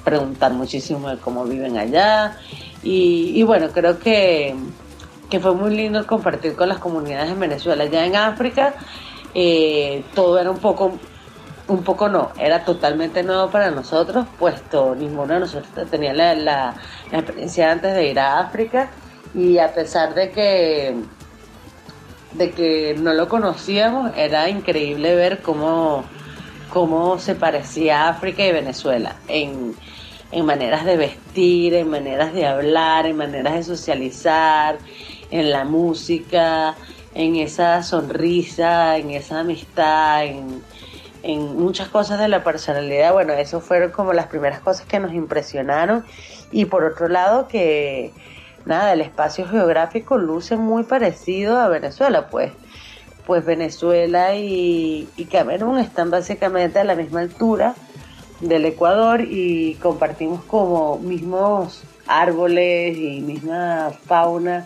preguntar 0.05 0.53
muchísimo 0.53 1.09
de 1.09 1.19
cómo 1.19 1.45
viven 1.45 1.79
allá 1.79 2.37
y, 2.83 3.43
bueno, 3.45 3.69
creo 3.73 3.99
que, 3.99 4.55
que, 5.31 5.41
fue 5.41 5.55
muy 5.55 5.75
lindo 5.75 5.99
el 5.99 6.07
compartir 6.07 6.55
con 6.55 6.69
las 6.69 6.79
comunidades 6.79 7.31
en 7.31 7.41
Venezuela. 7.41 7.85
Ya 7.87 8.07
en 8.07 8.15
África 8.15 8.75
eh, 9.35 10.05
todo 10.15 10.39
era 10.39 10.51
un 10.51 10.59
poco 10.59 10.93
un 11.69 11.83
poco 11.83 12.09
no, 12.09 12.31
era 12.39 12.65
totalmente 12.65 13.23
nuevo 13.23 13.51
para 13.51 13.71
nosotros, 13.71 14.27
puesto 14.39 14.95
ninguno 14.95 15.35
de 15.35 15.41
nosotros 15.41 15.91
tenía 15.91 16.13
la, 16.13 16.35
la, 16.35 16.75
experiencia 17.13 17.73
antes 17.73 17.95
de 17.95 18.09
ir 18.09 18.21
a 18.21 18.39
África 18.39 18.89
y 19.35 19.59
a 19.59 19.73
pesar 19.75 20.15
de 20.15 20.31
que 20.31 20.97
de 22.33 22.51
que 22.51 22.95
no 22.99 23.15
lo 23.15 23.29
conocíamos, 23.29 24.13
era 24.15 24.49
increíble 24.51 25.15
ver 25.15 25.41
cómo, 25.41 26.05
cómo 26.71 27.19
se 27.19 27.35
parecía 27.35 28.09
África 28.09 28.45
y 28.45 28.53
Venezuela 28.53 29.17
en, 29.27 29.75
en 30.33 30.45
maneras 30.45 30.85
de 30.85 30.99
vestir, 30.99 31.75
en 31.75 31.89
maneras 31.89 32.35
de 32.35 32.47
hablar, 32.47 33.07
en 33.07 33.17
maneras 33.17 33.55
de 33.55 33.63
socializar, 33.63 34.77
en 35.31 35.51
la 35.51 35.65
música, 35.65 36.75
en 37.15 37.37
esa 37.37 37.83
sonrisa, 37.83 38.99
en 38.99 39.11
esa 39.13 39.41
amistad, 39.41 40.27
en, 40.27 40.63
en 41.27 41.57
muchas 41.57 41.89
cosas 41.89 42.21
de 42.21 42.29
la 42.29 42.45
personalidad, 42.45 43.13
bueno, 43.13 43.33
eso 43.33 43.61
fueron 43.61 43.91
como 43.91 44.13
las 44.13 44.27
primeras 44.27 44.61
cosas 44.61 44.87
que 44.87 45.01
nos 45.01 45.13
impresionaron. 45.13 46.05
Y 46.53 46.67
por 46.67 46.85
otro 46.85 47.09
lado, 47.09 47.49
que 47.49 48.13
nada, 48.65 48.93
el 48.93 49.01
espacio 49.01 49.47
geográfico 49.47 50.19
luce 50.19 50.57
muy 50.57 50.85
parecido 50.85 51.59
a 51.59 51.69
Venezuela, 51.69 52.29
pues. 52.29 52.53
Pues 53.27 53.45
Venezuela 53.45 54.37
y, 54.37 55.09
y 55.17 55.25
Camerún 55.25 55.79
están 55.79 56.13
básicamente 56.13 56.79
a 56.79 56.85
la 56.85 56.95
misma 56.95 57.21
altura 57.21 57.75
del 58.41 58.65
Ecuador 58.65 59.21
y 59.21 59.75
compartimos 59.83 60.45
como 60.45 60.99
mismos 60.99 61.83
árboles 62.07 62.97
y 62.97 63.21
misma 63.21 63.91
fauna 64.07 64.65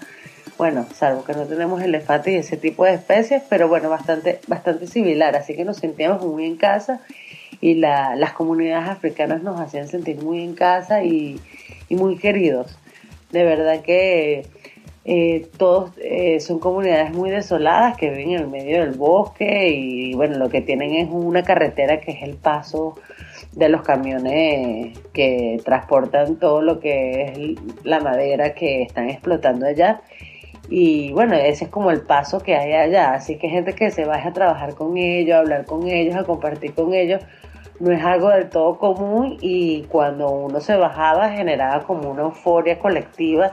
bueno, 0.61 0.85
salvo 0.95 1.25
que 1.25 1.33
no 1.33 1.47
tenemos 1.47 1.81
elefantes 1.81 2.35
y 2.35 2.37
ese 2.37 2.59
tipo 2.59 2.85
de 2.85 2.93
especies, 2.93 3.43
pero 3.49 3.67
bueno, 3.67 3.89
bastante, 3.89 4.41
bastante 4.47 4.87
similar, 4.87 5.35
así 5.35 5.57
que 5.57 5.65
nos 5.65 5.79
sentíamos 5.79 6.23
muy 6.23 6.45
en 6.45 6.57
casa 6.57 7.01
y 7.63 7.77
la, 7.77 8.15
las 8.15 8.35
comunidades 8.35 8.91
africanas 8.91 9.43
nos 9.43 9.59
hacían 9.59 9.89
sentir 9.89 10.23
muy 10.23 10.45
en 10.45 10.53
casa 10.53 11.03
y, 11.03 11.41
muy 11.89 12.19
queridos. 12.19 12.77
De 13.33 13.43
verdad 13.43 13.81
que 13.81 14.45
eh, 15.07 15.49
todos 15.57 15.93
eh, 15.97 16.41
son 16.41 16.59
comunidades 16.59 17.11
muy 17.11 17.31
desoladas 17.31 17.97
que 17.97 18.11
viven 18.11 18.33
en 18.33 18.41
el 18.41 18.49
medio 18.49 18.81
del 18.81 18.93
bosque 18.99 19.71
y 19.71 20.13
bueno, 20.13 20.37
lo 20.37 20.51
que 20.51 20.61
tienen 20.61 20.93
es 20.93 21.09
una 21.11 21.43
carretera 21.43 22.01
que 22.01 22.11
es 22.11 22.23
el 22.23 22.35
paso 22.35 22.97
de 23.53 23.71
los 23.71 23.81
camiones 23.81 24.99
que 25.15 25.59
transportan 25.65 26.37
todo 26.37 26.61
lo 26.61 26.81
que 26.81 27.23
es 27.23 27.39
la 27.83 28.01
madera 28.01 28.53
que 28.53 28.83
están 28.83 29.09
explotando 29.09 29.65
allá 29.65 30.03
y 30.71 31.13
bueno, 31.13 31.35
ese 31.35 31.65
es 31.65 31.71
como 31.71 31.91
el 31.91 32.03
paso 32.03 32.39
que 32.41 32.55
hay 32.57 32.73
allá. 32.73 33.13
Así 33.15 33.37
que 33.39 33.49
gente 33.49 33.75
que 33.75 33.91
se 33.91 34.05
vaya 34.05 34.29
a 34.29 34.33
trabajar 34.33 34.75
con 34.75 34.97
ellos, 34.97 35.35
a 35.35 35.41
hablar 35.41 35.65
con 35.67 35.89
ellos, 35.89 36.15
a 36.15 36.23
compartir 36.23 36.75
con 36.75 36.95
ellos, 36.95 37.21
no 37.81 37.91
es 37.91 38.05
algo 38.05 38.29
del 38.29 38.49
todo 38.49 38.79
común 38.79 39.37
y 39.41 39.83
cuando 39.85 40.31
uno 40.31 40.61
se 40.61 40.77
bajaba 40.77 41.31
generaba 41.31 41.83
como 41.85 42.11
una 42.11 42.23
euforia 42.23 42.79
colectiva, 42.79 43.51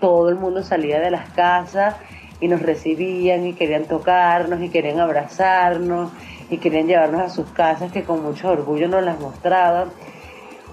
todo 0.00 0.30
el 0.30 0.36
mundo 0.36 0.62
salía 0.62 1.00
de 1.00 1.10
las 1.10 1.28
casas 1.30 1.96
y 2.40 2.48
nos 2.48 2.62
recibían 2.62 3.46
y 3.46 3.52
querían 3.52 3.84
tocarnos 3.84 4.62
y 4.62 4.70
querían 4.70 5.00
abrazarnos 5.00 6.12
y 6.48 6.58
querían 6.58 6.86
llevarnos 6.86 7.20
a 7.20 7.28
sus 7.28 7.50
casas 7.50 7.92
que 7.92 8.04
con 8.04 8.22
mucho 8.22 8.50
orgullo 8.50 8.88
nos 8.88 9.02
las 9.02 9.20
mostraban. 9.20 9.90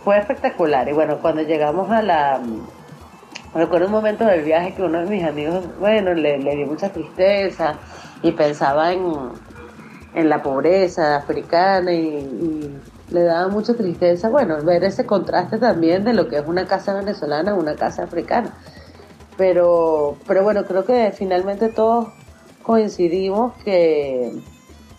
Fue 0.06 0.18
espectacular 0.18 0.88
y 0.88 0.94
bueno, 0.94 1.18
cuando 1.18 1.42
llegamos 1.42 1.92
a 1.92 2.02
la... 2.02 2.40
Recuerdo 3.54 3.88
un 3.88 3.92
momento 3.92 4.26
del 4.26 4.44
viaje 4.44 4.74
que 4.74 4.82
uno 4.82 5.00
de 5.00 5.10
mis 5.10 5.24
amigos, 5.24 5.66
bueno, 5.80 6.14
le, 6.14 6.40
le 6.40 6.56
dio 6.56 6.68
mucha 6.68 6.90
tristeza 6.90 7.76
y 8.24 8.32
pensaba 8.32 8.94
en, 8.94 9.04
en 10.14 10.30
la 10.30 10.42
pobreza 10.42 11.18
africana 11.18 11.92
y, 11.92 12.80
le 13.10 13.24
daba 13.24 13.50
mucha 13.50 13.74
tristeza, 13.74 14.30
bueno, 14.30 14.64
ver 14.64 14.86
ese 14.86 15.06
contraste 15.06 15.58
también 15.58 16.06
de 16.06 16.14
lo 16.14 16.30
que 16.30 16.38
es 16.38 16.48
una 16.48 16.66
casa 16.66 16.94
venezolana 16.94 17.54
una 17.56 17.76
casa 17.76 18.04
africana. 18.04 18.54
Pero, 19.36 20.16
pero 20.26 20.44
bueno, 20.44 20.64
creo 20.64 20.86
que 20.86 21.12
finalmente 21.12 21.68
todos 21.68 22.08
coincidimos 22.64 23.54
que, 23.66 24.32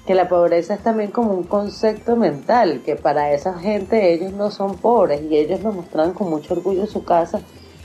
que 0.06 0.14
la 0.14 0.28
pobreza 0.28 0.75
es 0.75 0.82
también 0.82 1.11
como 1.11 1.32
un 1.32 1.44
concepto 1.44 2.14
mental, 2.16 2.82
que 2.85 2.97
para 2.97 3.32
esa 3.32 3.59
gente 3.59 4.12
ellos 4.12 4.35
no 4.35 4.50
son 4.50 4.76
pobres 4.76 5.23
y 5.23 5.38
ellos 5.38 5.62
nos 5.62 5.75
mostraban 5.75 6.12
con 6.12 6.28
mucho 6.28 6.52
orgullo 6.52 6.87
su 6.87 7.06
casa 7.06 7.40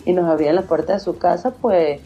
y 0.07 0.13
nos 0.13 0.29
abrían 0.29 0.55
la 0.55 0.61
puerta 0.63 0.93
de 0.93 0.99
su 0.99 1.17
casa, 1.17 1.51
pues 1.51 1.99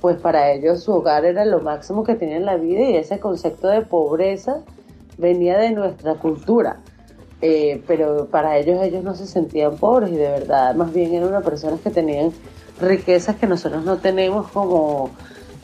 pues 0.00 0.18
para 0.18 0.52
ellos 0.52 0.82
su 0.82 0.92
hogar 0.92 1.24
era 1.24 1.44
lo 1.44 1.60
máximo 1.60 2.04
que 2.04 2.14
tenían 2.14 2.40
en 2.40 2.46
la 2.46 2.56
vida 2.56 2.82
y 2.82 2.96
ese 2.96 3.18
concepto 3.18 3.68
de 3.68 3.82
pobreza 3.82 4.60
venía 5.18 5.58
de 5.58 5.70
nuestra 5.70 6.14
cultura. 6.14 6.80
Eh, 7.42 7.82
pero 7.86 8.26
para 8.26 8.56
ellos 8.56 8.82
ellos 8.82 9.04
no 9.04 9.14
se 9.14 9.26
sentían 9.26 9.76
pobres 9.76 10.10
y 10.10 10.16
de 10.16 10.28
verdad 10.28 10.74
más 10.74 10.92
bien 10.92 11.12
eran 11.12 11.28
unas 11.28 11.44
personas 11.44 11.80
que 11.80 11.90
tenían 11.90 12.32
riquezas 12.80 13.36
que 13.36 13.46
nosotros 13.46 13.84
no 13.84 13.98
tenemos 13.98 14.48
como 14.48 15.10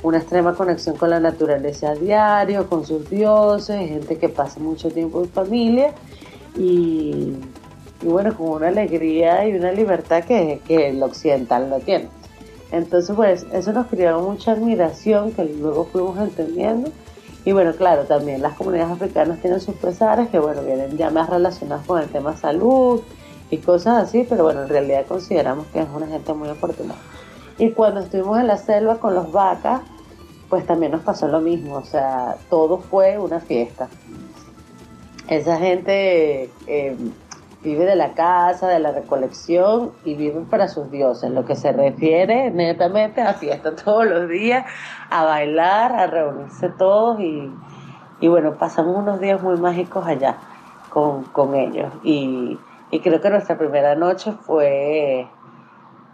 una 0.02 0.18
extrema 0.18 0.54
conexión 0.54 0.96
con 0.96 1.08
la 1.08 1.20
naturaleza 1.20 1.90
a 1.90 1.94
diario, 1.94 2.68
con 2.68 2.84
sus 2.84 3.08
dioses, 3.08 3.88
gente 3.88 4.18
que 4.18 4.28
pasa 4.28 4.60
mucho 4.60 4.90
tiempo 4.90 5.22
en 5.22 5.28
familia 5.30 5.92
y, 6.56 7.32
bueno, 8.08 8.36
con 8.36 8.48
una 8.48 8.68
alegría 8.68 9.46
y 9.46 9.54
una 9.54 9.72
libertad 9.72 10.24
que, 10.24 10.60
que 10.66 10.88
el 10.88 11.02
occidental 11.02 11.68
no 11.70 11.80
tiene. 11.80 12.08
Entonces, 12.72 13.14
pues 13.14 13.46
eso 13.52 13.72
nos 13.72 13.86
creó 13.86 14.20
mucha 14.22 14.52
admiración 14.52 15.32
que 15.32 15.44
luego 15.44 15.84
fuimos 15.84 16.18
entendiendo. 16.18 16.90
Y 17.44 17.52
bueno, 17.52 17.74
claro, 17.74 18.04
también 18.04 18.40
las 18.40 18.54
comunidades 18.54 18.92
africanas 18.92 19.40
tienen 19.40 19.60
sus 19.60 19.74
pesares 19.74 20.28
que, 20.28 20.38
bueno, 20.38 20.62
vienen 20.62 20.96
ya 20.96 21.10
más 21.10 21.28
relacionadas 21.28 21.86
con 21.86 22.00
el 22.00 22.08
tema 22.08 22.36
salud 22.36 23.02
y 23.50 23.58
cosas 23.58 24.04
así, 24.04 24.24
pero 24.28 24.44
bueno, 24.44 24.62
en 24.62 24.68
realidad 24.68 25.04
consideramos 25.06 25.66
que 25.66 25.80
es 25.80 25.86
una 25.94 26.06
gente 26.06 26.32
muy 26.32 26.48
afortunada. 26.48 27.00
Y 27.58 27.72
cuando 27.72 28.00
estuvimos 28.00 28.38
en 28.40 28.46
la 28.46 28.56
selva 28.56 28.98
con 28.98 29.14
los 29.14 29.30
vacas, 29.30 29.82
pues 30.48 30.66
también 30.66 30.92
nos 30.92 31.02
pasó 31.02 31.28
lo 31.28 31.40
mismo, 31.40 31.76
o 31.76 31.84
sea, 31.84 32.36
todo 32.48 32.78
fue 32.78 33.18
una 33.18 33.40
fiesta. 33.40 33.88
Esa 35.28 35.58
gente 35.58 36.50
eh, 36.66 36.96
vive 37.62 37.84
de 37.84 37.96
la 37.96 38.14
casa, 38.14 38.68
de 38.68 38.78
la 38.78 38.92
recolección 38.92 39.92
y 40.04 40.14
vive 40.14 40.40
para 40.50 40.68
sus 40.68 40.90
dioses, 40.90 41.30
lo 41.30 41.44
que 41.44 41.54
se 41.54 41.72
refiere 41.72 42.50
netamente 42.50 43.22
a 43.22 43.34
fiesta 43.34 43.74
todos 43.84 44.06
los 44.06 44.28
días, 44.28 44.66
a 45.10 45.24
bailar, 45.24 45.92
a 45.92 46.06
reunirse 46.06 46.68
todos 46.70 47.20
y, 47.20 47.50
y 48.20 48.28
bueno, 48.28 48.54
pasamos 48.58 48.96
unos 48.96 49.20
días 49.20 49.42
muy 49.42 49.58
mágicos 49.58 50.06
allá 50.06 50.36
con, 50.90 51.24
con 51.24 51.54
ellos. 51.54 51.92
Y, 52.02 52.58
y 52.90 53.00
creo 53.00 53.20
que 53.20 53.30
nuestra 53.30 53.56
primera 53.56 53.94
noche 53.94 54.32
fue 54.32 55.26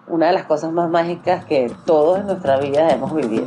una 0.06 0.26
de 0.28 0.32
las 0.32 0.44
cosas 0.44 0.72
más 0.72 0.88
mágicas 0.88 1.44
que 1.44 1.70
todos 1.84 2.20
en 2.20 2.26
nuestra 2.26 2.58
vida 2.58 2.88
hemos 2.90 3.14
vivido 3.14 3.46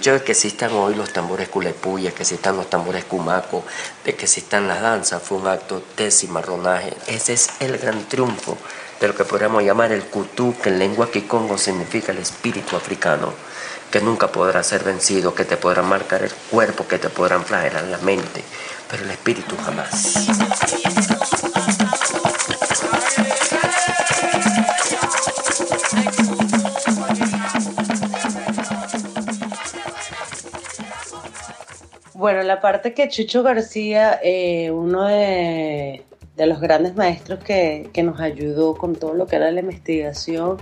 hecho 0.00 0.14
de 0.14 0.22
que 0.22 0.32
existan 0.32 0.72
hoy 0.72 0.94
los 0.94 1.12
tambores 1.12 1.50
culepuyas, 1.50 2.14
que 2.14 2.22
existan 2.22 2.56
los 2.56 2.70
tambores 2.70 3.04
cumaco, 3.04 3.62
de 4.02 4.14
que 4.14 4.24
existan 4.24 4.66
las 4.66 4.80
danzas, 4.80 5.22
fue 5.22 5.36
un 5.36 5.46
acto 5.46 5.82
de 5.94 6.10
cimarronaje. 6.10 6.96
Ese 7.06 7.34
es 7.34 7.50
el 7.60 7.76
gran 7.76 8.08
triunfo 8.08 8.56
de 8.98 9.08
lo 9.08 9.14
que 9.14 9.26
podríamos 9.26 9.62
llamar 9.62 9.92
el 9.92 10.02
kutú, 10.04 10.54
que 10.62 10.70
en 10.70 10.78
lengua 10.78 11.10
kikongo 11.10 11.58
significa 11.58 12.12
el 12.12 12.18
espíritu 12.18 12.76
africano, 12.76 13.34
que 13.90 14.00
nunca 14.00 14.32
podrá 14.32 14.62
ser 14.62 14.84
vencido, 14.84 15.34
que 15.34 15.44
te 15.44 15.58
podrán 15.58 15.86
marcar 15.86 16.22
el 16.22 16.32
cuerpo, 16.50 16.88
que 16.88 16.98
te 16.98 17.10
podrán 17.10 17.44
flagelar 17.44 17.84
la 17.84 17.98
mente, 17.98 18.42
pero 18.88 19.04
el 19.04 19.10
espíritu 19.10 19.54
jamás. 19.62 20.14
Bueno, 32.20 32.42
la 32.42 32.60
parte 32.60 32.92
que 32.92 33.08
Chucho 33.08 33.42
García, 33.42 34.20
eh, 34.22 34.70
uno 34.70 35.06
de, 35.06 36.02
los 36.36 36.60
grandes 36.60 36.94
maestros 36.94 37.42
que, 37.42 37.90
nos 38.04 38.20
ayudó 38.20 38.74
con 38.74 38.94
todo 38.94 39.14
lo 39.14 39.26
que 39.26 39.36
era 39.36 39.50
la 39.50 39.60
investigación 39.60 40.58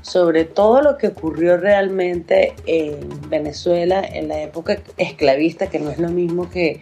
sobre 0.00 0.46
todo 0.46 0.80
lo 0.80 0.96
que 0.96 1.08
ocurrió 1.08 1.58
realmente 1.58 2.54
en 2.64 3.28
Venezuela 3.28 4.02
en 4.02 4.28
la 4.28 4.40
época 4.40 4.78
esclavista, 4.96 5.66
que 5.66 5.80
no 5.80 5.90
es 5.90 5.98
lo 5.98 6.08
mismo 6.08 6.48
que, 6.48 6.80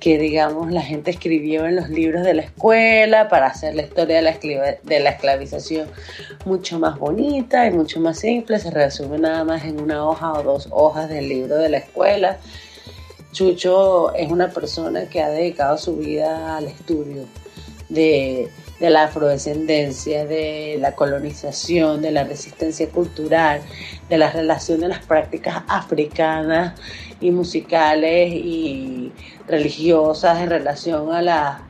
que 0.00 0.18
digamos 0.18 0.70
la 0.70 0.82
gente 0.82 1.10
escribió 1.10 1.64
en 1.64 1.76
los 1.76 1.88
libros 1.88 2.24
de 2.24 2.34
la 2.34 2.42
escuela 2.42 3.30
para 3.30 3.46
hacer 3.46 3.74
la 3.74 3.84
historia 3.84 4.16
de 4.16 4.22
la, 4.22 4.36
de 4.82 5.00
la 5.00 5.10
esclavización 5.10 5.88
mucho 6.44 6.78
más 6.78 6.98
bonita 6.98 7.66
y 7.66 7.70
mucho 7.70 8.00
más 8.00 8.18
simple, 8.18 8.58
se 8.58 8.70
resume 8.70 9.18
nada 9.18 9.44
más 9.44 9.64
en 9.64 9.80
una 9.80 10.06
hoja 10.06 10.34
o 10.34 10.42
dos 10.42 10.68
hojas 10.70 11.08
del 11.08 11.30
libro 11.30 11.56
de 11.56 11.70
la 11.70 11.78
escuela 11.78 12.36
Chucho 13.36 14.14
es 14.14 14.32
una 14.32 14.48
persona 14.48 15.10
que 15.10 15.20
ha 15.20 15.28
dedicado 15.28 15.76
su 15.76 15.96
vida 15.96 16.56
al 16.56 16.68
estudio 16.68 17.26
de, 17.90 18.48
la 18.80 19.04
afrodescendencia, 19.04 20.24
de 20.24 20.78
la 20.80 20.92
colonización, 20.92 22.00
de 22.00 22.12
la 22.12 22.24
resistencia 22.24 22.88
cultural, 22.88 23.60
de 24.08 24.16
la 24.16 24.30
relación 24.30 24.80
de 24.80 24.88
las 24.88 25.04
prácticas 25.04 25.64
africanas 25.68 26.80
y 27.20 27.30
musicales 27.30 28.32
y 28.32 29.12
religiosas 29.46 30.40
en 30.40 30.48
relación 30.48 31.12
a 31.12 31.20
la, 31.20 31.62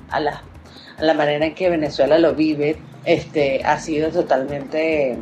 manera 1.17 1.47
en 1.47 1.55
que 1.57 1.69
Venezuela 1.69 2.17
lo 2.21 2.37
vive. 2.37 2.77
Este, 3.05 3.65
ha 3.65 3.81
sido 3.81 4.11
totalmente 4.11 5.19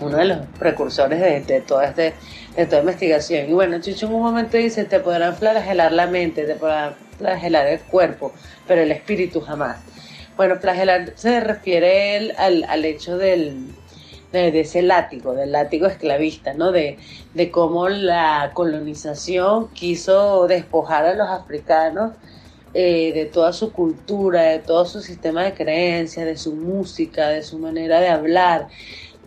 uno 0.00 0.16
de 0.18 0.24
los 0.24 0.38
precursores 0.56 1.18
de, 1.18 1.40
de 1.40 1.62
todo 1.62 1.82
este 1.82 2.14
de 2.60 2.66
toda 2.66 2.80
investigación. 2.80 3.48
Y 3.48 3.52
bueno, 3.52 3.80
Chucho 3.80 4.06
en 4.06 4.14
un 4.14 4.22
momento 4.22 4.56
dice, 4.56 4.84
te 4.84 5.00
podrán 5.00 5.34
flagelar 5.34 5.92
la 5.92 6.06
mente, 6.06 6.44
te 6.44 6.54
podrán 6.54 6.94
flagelar 7.18 7.66
el 7.66 7.80
cuerpo, 7.80 8.32
pero 8.66 8.82
el 8.82 8.92
espíritu 8.92 9.40
jamás. 9.40 9.78
Bueno, 10.36 10.56
flagelar 10.56 11.12
se 11.16 11.40
refiere 11.40 12.32
al, 12.36 12.64
al 12.64 12.84
hecho 12.84 13.16
del, 13.16 13.74
de, 14.32 14.60
ese 14.60 14.82
látigo, 14.82 15.34
del 15.34 15.52
látigo 15.52 15.86
esclavista, 15.86 16.54
¿no? 16.54 16.70
De, 16.72 16.98
de 17.34 17.50
cómo 17.50 17.88
la 17.88 18.50
colonización 18.54 19.68
quiso 19.68 20.46
despojar 20.46 21.04
a 21.04 21.14
los 21.14 21.28
africanos 21.28 22.12
eh, 22.74 23.12
de 23.14 23.26
toda 23.26 23.52
su 23.52 23.72
cultura, 23.72 24.42
de 24.42 24.58
todo 24.60 24.84
su 24.84 25.00
sistema 25.00 25.44
de 25.44 25.54
creencias, 25.54 26.26
de 26.26 26.36
su 26.36 26.54
música, 26.54 27.28
de 27.28 27.42
su 27.42 27.58
manera 27.58 28.00
de 28.00 28.08
hablar, 28.08 28.68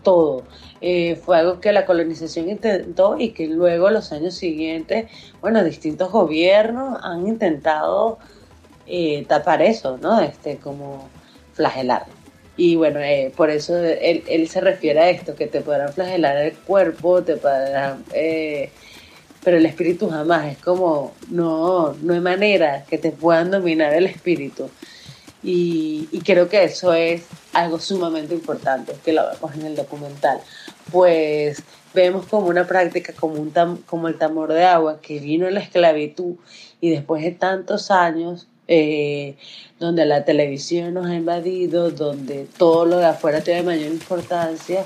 todo. 0.02 0.44
Eh, 0.86 1.16
fue 1.16 1.38
algo 1.38 1.60
que 1.60 1.72
la 1.72 1.86
colonización 1.86 2.50
intentó 2.50 3.16
y 3.18 3.30
que 3.30 3.46
luego 3.46 3.88
los 3.88 4.12
años 4.12 4.34
siguientes, 4.34 5.10
bueno, 5.40 5.64
distintos 5.64 6.12
gobiernos 6.12 6.98
han 7.02 7.26
intentado 7.26 8.18
eh, 8.86 9.24
tapar 9.26 9.62
eso, 9.62 9.96
¿no? 9.96 10.20
Este, 10.20 10.58
como 10.58 11.08
flagelar. 11.54 12.04
Y 12.58 12.76
bueno, 12.76 13.00
eh, 13.00 13.32
por 13.34 13.48
eso 13.48 13.74
él, 13.78 14.46
se 14.46 14.60
refiere 14.60 15.00
a 15.00 15.08
esto, 15.08 15.34
que 15.34 15.46
te 15.46 15.62
podrán 15.62 15.90
flagelar 15.90 16.36
el 16.36 16.52
cuerpo, 16.52 17.22
te 17.22 17.36
podrán... 17.38 18.04
pero 19.42 19.56
el 19.56 19.64
espíritu 19.64 20.10
jamás, 20.10 20.52
es 20.52 20.58
como, 20.58 21.14
no, 21.30 21.94
no 22.02 22.12
hay 22.12 22.20
manera 22.20 22.84
que 22.84 22.98
te 22.98 23.10
puedan 23.10 23.50
dominar 23.50 23.94
el 23.94 24.04
espíritu. 24.04 24.68
Y, 25.42 26.08
y 26.12 26.20
creo 26.20 26.48
que 26.50 26.62
eso 26.64 26.92
es 26.92 27.22
algo 27.54 27.78
sumamente 27.80 28.34
importante, 28.34 28.92
que 29.02 29.14
lo 29.14 29.26
vemos 29.30 29.54
en 29.54 29.62
el 29.64 29.76
documental 29.76 30.40
pues 30.90 31.62
vemos 31.94 32.26
como 32.26 32.48
una 32.48 32.66
práctica 32.66 33.12
como, 33.12 33.34
un 33.34 33.52
como 33.86 34.08
el 34.08 34.18
tambor 34.18 34.52
de 34.52 34.64
agua 34.64 35.00
que 35.00 35.20
vino 35.20 35.46
en 35.46 35.54
la 35.54 35.60
esclavitud 35.60 36.34
y 36.80 36.90
después 36.90 37.22
de 37.22 37.30
tantos 37.30 37.90
años 37.90 38.48
eh, 38.66 39.36
donde 39.78 40.04
la 40.06 40.24
televisión 40.24 40.94
nos 40.94 41.06
ha 41.06 41.14
invadido, 41.14 41.90
donde 41.90 42.46
todo 42.58 42.84
lo 42.86 42.96
de 42.98 43.06
afuera 43.06 43.42
tiene 43.42 43.62
mayor 43.62 43.92
importancia, 43.92 44.84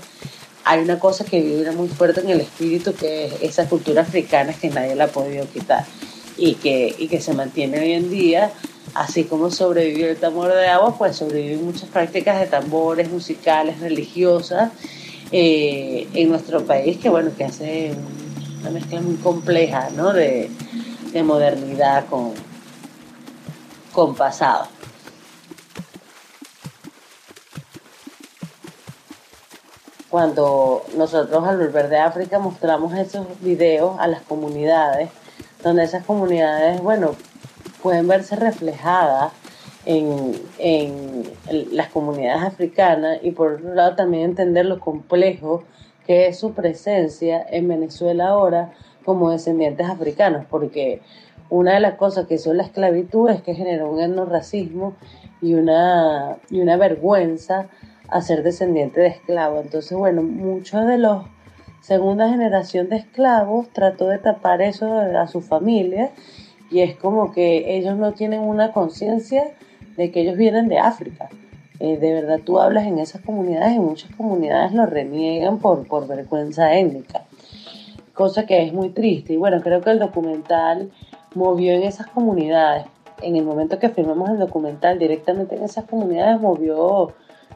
hay 0.65 0.81
una 0.81 0.99
cosa 0.99 1.25
que 1.25 1.41
vibra 1.41 1.73
muy 1.73 1.89
fuerte 1.89 2.21
en 2.21 2.29
el 2.29 2.41
espíritu 2.41 2.93
que 2.93 3.27
es 3.27 3.33
esa 3.41 3.69
cultura 3.69 4.03
africana 4.03 4.53
que 4.53 4.69
nadie 4.69 4.95
la 4.95 5.05
ha 5.05 5.09
podido 5.09 5.47
quitar. 5.49 5.85
y 6.37 6.55
que, 6.55 6.95
y 6.97 7.09
que 7.09 7.21
se 7.21 7.35
mantiene 7.35 7.81
hoy 7.81 7.93
en 7.95 8.11
día. 8.11 8.53
Así 8.95 9.25
como 9.25 9.51
sobrevivió 9.51 10.09
el 10.09 10.17
tambor 10.17 10.55
de 10.55 10.69
agua, 10.69 10.97
pues 10.97 11.17
sobreviven 11.17 11.65
muchas 11.65 11.89
prácticas 11.89 12.39
de 12.41 12.47
tambores 12.47 13.11
musicales, 13.11 13.81
religiosas 13.81 14.71
eh, 15.33 16.09
en 16.15 16.31
nuestro 16.31 16.65
país, 16.65 16.99
que 16.99 17.09
bueno, 17.09 17.31
que 17.37 17.45
hace 17.45 17.95
una 18.61 18.71
mezcla 18.71 19.01
muy 19.01 19.17
compleja, 19.17 19.91
¿no? 19.91 20.13
De, 20.13 20.51
de 21.13 21.23
modernidad 21.23 22.07
con, 22.07 22.33
con 23.93 24.15
pasado. 24.15 24.67
Cuando 30.11 30.85
nosotros 30.97 31.47
al 31.47 31.59
volver 31.59 31.89
de 31.89 31.99
África 31.99 32.39
mostramos 32.39 32.95
esos 32.97 33.27
videos 33.41 33.99
a 34.01 34.07
las 34.07 34.23
comunidades, 34.23 35.11
donde 35.63 35.85
esas 35.85 36.05
comunidades, 36.05 36.81
bueno, 36.81 37.15
pueden 37.83 38.09
verse 38.09 38.35
reflejadas 38.35 39.33
en, 39.89 40.33
en, 40.59 41.23
las 41.73 41.89
comunidades 41.89 42.43
africanas 42.43 43.21
y 43.23 43.31
por 43.31 43.55
otro 43.55 43.75
lado 43.75 43.97
también 43.97 44.25
entender 44.25 44.67
lo 44.67 44.81
complejo 44.81 45.65
que 46.07 46.27
es 46.27 46.39
su 46.39 46.53
presencia 46.53 47.45
en 47.51 47.69
Venezuela 47.69 48.29
ahora 48.29 48.75
como 49.07 49.31
descendientes 49.31 49.89
africanos, 49.89 50.45
porque 50.51 51.01
una 51.49 51.73
de 51.73 51.81
las 51.81 51.95
cosas 51.95 52.27
que 52.27 52.35
hizo 52.35 52.53
la 52.53 52.65
esclavitud 52.65 53.31
es 53.31 53.41
que 53.41 53.55
generó 53.55 53.91
un 53.91 54.01
etnorracismo 54.01 54.95
y 55.41 55.55
una, 55.55 56.37
y 56.51 56.61
una 56.61 56.77
vergüenza 56.77 57.69
a 58.09 58.21
ser 58.21 58.43
descendiente 58.43 59.01
de 59.01 59.07
esclavos. 59.07 59.65
Entonces, 59.65 59.97
bueno, 59.97 60.21
muchos 60.23 60.87
de 60.87 60.99
los 60.99 61.25
segunda 61.81 62.29
generación 62.29 62.91
de 62.91 62.97
esclavos 62.97 63.69
trató 63.71 64.09
de 64.09 64.19
tapar 64.19 64.61
eso 64.61 64.99
a 64.99 65.27
su 65.29 65.41
familia 65.41 66.11
y 66.71 66.81
es 66.81 66.95
como 66.97 67.33
que 67.33 67.79
ellos 67.79 67.97
no 67.97 68.13
tienen 68.13 68.41
una 68.41 68.73
conciencia 68.73 69.55
de 69.99 70.13
que 70.13 70.21
ellos 70.21 70.37
vienen 70.37 70.69
de 70.69 70.79
África. 70.79 71.29
Eh, 71.81 71.97
de 71.99 72.15
verdad 72.15 72.41
tú 72.45 72.61
hablas 72.61 72.87
en 72.87 72.99
esas 72.99 73.21
comunidades 73.21 73.75
y 73.75 73.81
muchas 73.81 74.15
comunidades 74.15 74.73
lo 74.73 74.87
reniegan 74.87 75.59
por, 75.59 75.87
por 75.87 76.07
vergüenza 76.07 76.75
étnica, 76.77 77.25
cosa 78.15 78.47
que 78.47 78.63
es 78.63 78.73
muy 78.73 78.91
triste. 78.91 79.33
Y 79.33 79.37
bueno, 79.37 79.61
creo 79.61 79.81
que 79.81 79.91
el 79.91 79.99
documental 79.99 80.91
movió 81.35 81.73
en 81.73 81.83
esas 81.83 82.07
comunidades, 82.07 82.87
en 83.23 83.35
el 83.37 83.45
momento 83.45 83.81
que 83.81 83.89
filmamos 83.89 84.31
el 84.31 84.39
documental 84.39 85.01
directamente 85.01 85.57
en 85.57 85.65
esas 85.65 85.85
comunidades, 85.85 86.41
movió 86.41 87.13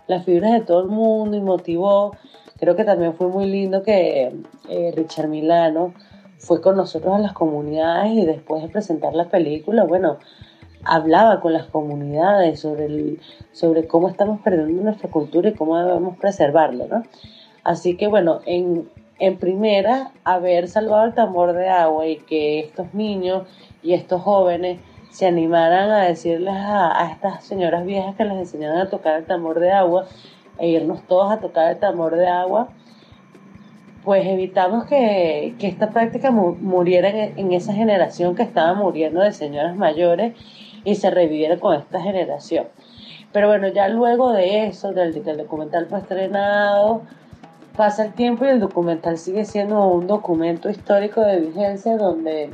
las 0.09 0.25
fibras 0.25 0.53
de 0.53 0.61
todo 0.61 0.83
el 0.83 0.89
mundo 0.89 1.37
y 1.37 1.41
motivó. 1.41 2.17
Creo 2.59 2.75
que 2.75 2.85
también 2.85 3.15
fue 3.15 3.29
muy 3.29 3.47
lindo 3.47 3.85
que 3.85 4.33
eh, 4.69 4.93
Richard 4.97 5.29
Milano 5.29 5.95
fue 6.39 6.61
con 6.61 6.77
nosotros 6.77 7.15
a 7.15 7.19
las 7.21 7.33
comunidades 7.33 8.13
y 8.15 8.27
después 8.27 8.63
de 8.63 8.69
presentar 8.69 9.15
la 9.15 9.27
película, 9.27 9.85
bueno, 9.85 10.19
hablaba 10.85 11.41
con 11.41 11.53
las 11.53 11.67
comunidades 11.67 12.61
sobre, 12.61 13.17
sobre 13.53 13.87
cómo 13.87 14.09
estamos 14.09 14.41
perdiendo 14.41 14.83
nuestra 14.83 15.11
cultura 15.11 15.51
y 15.51 15.55
cómo 15.55 15.79
debemos 15.79 16.17
preservarla, 16.17 16.87
¿no? 16.87 17.03
Así 17.65 17.97
que 17.97 18.09
bueno, 18.09 18.41
en, 18.47 18.89
en 19.19 19.39
primera, 19.39 20.13
haber 20.25 20.69
salvado 20.69 21.05
el 21.05 21.15
tambor 21.15 21.53
de 21.53 21.69
agua 21.69 22.07
y 22.07 22.17
que 22.17 22.61
estos 22.61 22.93
niños 22.95 23.47
y 23.83 23.93
estos 23.93 24.23
jóvenes 24.23 24.81
se 25.11 25.27
animaran 25.27 25.91
a 25.91 26.05
decirles 26.05 26.55
a, 26.55 27.01
a 27.01 27.13
estas 27.13 27.45
señoras 27.45 27.85
viejas 27.85 28.17
que 28.17 28.25
les 28.25 28.37
enseñaban 28.37 28.79
a 28.79 28.91
tocar 28.91 29.19
el 29.19 29.27
tambor 29.27 29.61
de 29.61 29.71
agua 29.71 30.07
e 30.59 30.69
irnos 30.69 31.07
todos 31.07 31.31
a 31.31 31.39
tocar 31.39 31.71
el 31.71 31.79
tambor 31.79 32.17
de 32.17 32.29
agua, 32.29 32.69
pues 34.05 34.27
evitamos 34.27 34.87
que, 34.87 35.55
que 35.59 35.69
esta 35.69 35.91
práctica 35.91 36.31
muriera 36.31 37.09
en, 37.09 37.39
en, 37.39 37.53
esa 37.53 37.73
generación 37.73 38.35
que 38.35 38.43
estaba 38.43 38.75
muriendo 38.75 39.21
de 39.21 39.33
señoras 39.33 39.77
mayores 39.77 40.35
y 40.85 40.95
se 40.97 41.11
reviviera 41.11 41.59
con 41.59 41.75
esta 41.75 42.01
generación. 42.01 42.67
Pero 43.33 43.49
bueno, 43.49 43.69
ya 43.69 43.89
luego 43.89 44.33
de 44.33 44.67
eso, 44.67 44.93
del, 44.93 45.25
del 45.25 45.39
documental 45.39 45.87
fue 45.87 46.01
estrenado, 46.01 47.03
pasa 47.77 48.05
el 48.05 48.13
tiempo 48.13 48.45
y 48.45 48.49
el 48.49 48.61
documental 48.61 49.19
sigue 49.19 49.45
siendo 49.45 49.87
un 49.87 50.07
documento 50.07 50.69
histórico 50.69 51.23
de 51.23 51.41
vigencia 51.41 51.97
donde 51.97 52.51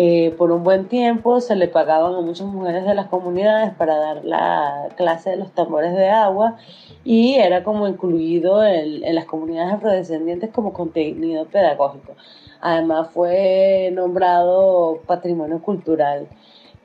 eh, 0.00 0.32
por 0.38 0.52
un 0.52 0.62
buen 0.62 0.86
tiempo 0.86 1.40
se 1.40 1.56
le 1.56 1.66
pagaban 1.66 2.14
a 2.14 2.20
muchas 2.20 2.46
mujeres 2.46 2.84
de 2.84 2.94
las 2.94 3.06
comunidades 3.08 3.74
para 3.74 3.96
dar 3.98 4.24
la 4.24 4.90
clase 4.96 5.30
de 5.30 5.36
los 5.38 5.50
tambores 5.50 5.92
de 5.92 6.08
agua 6.08 6.56
y 7.02 7.34
era 7.34 7.64
como 7.64 7.88
incluido 7.88 8.62
en, 8.62 9.12
las 9.12 9.24
comunidades 9.24 9.74
afrodescendientes 9.74 10.50
como 10.50 10.72
contenido 10.72 11.46
pedagógico. 11.46 12.14
Además 12.60 13.10
fue 13.10 13.90
nombrado 13.92 15.00
patrimonio 15.04 15.60
cultural 15.60 16.28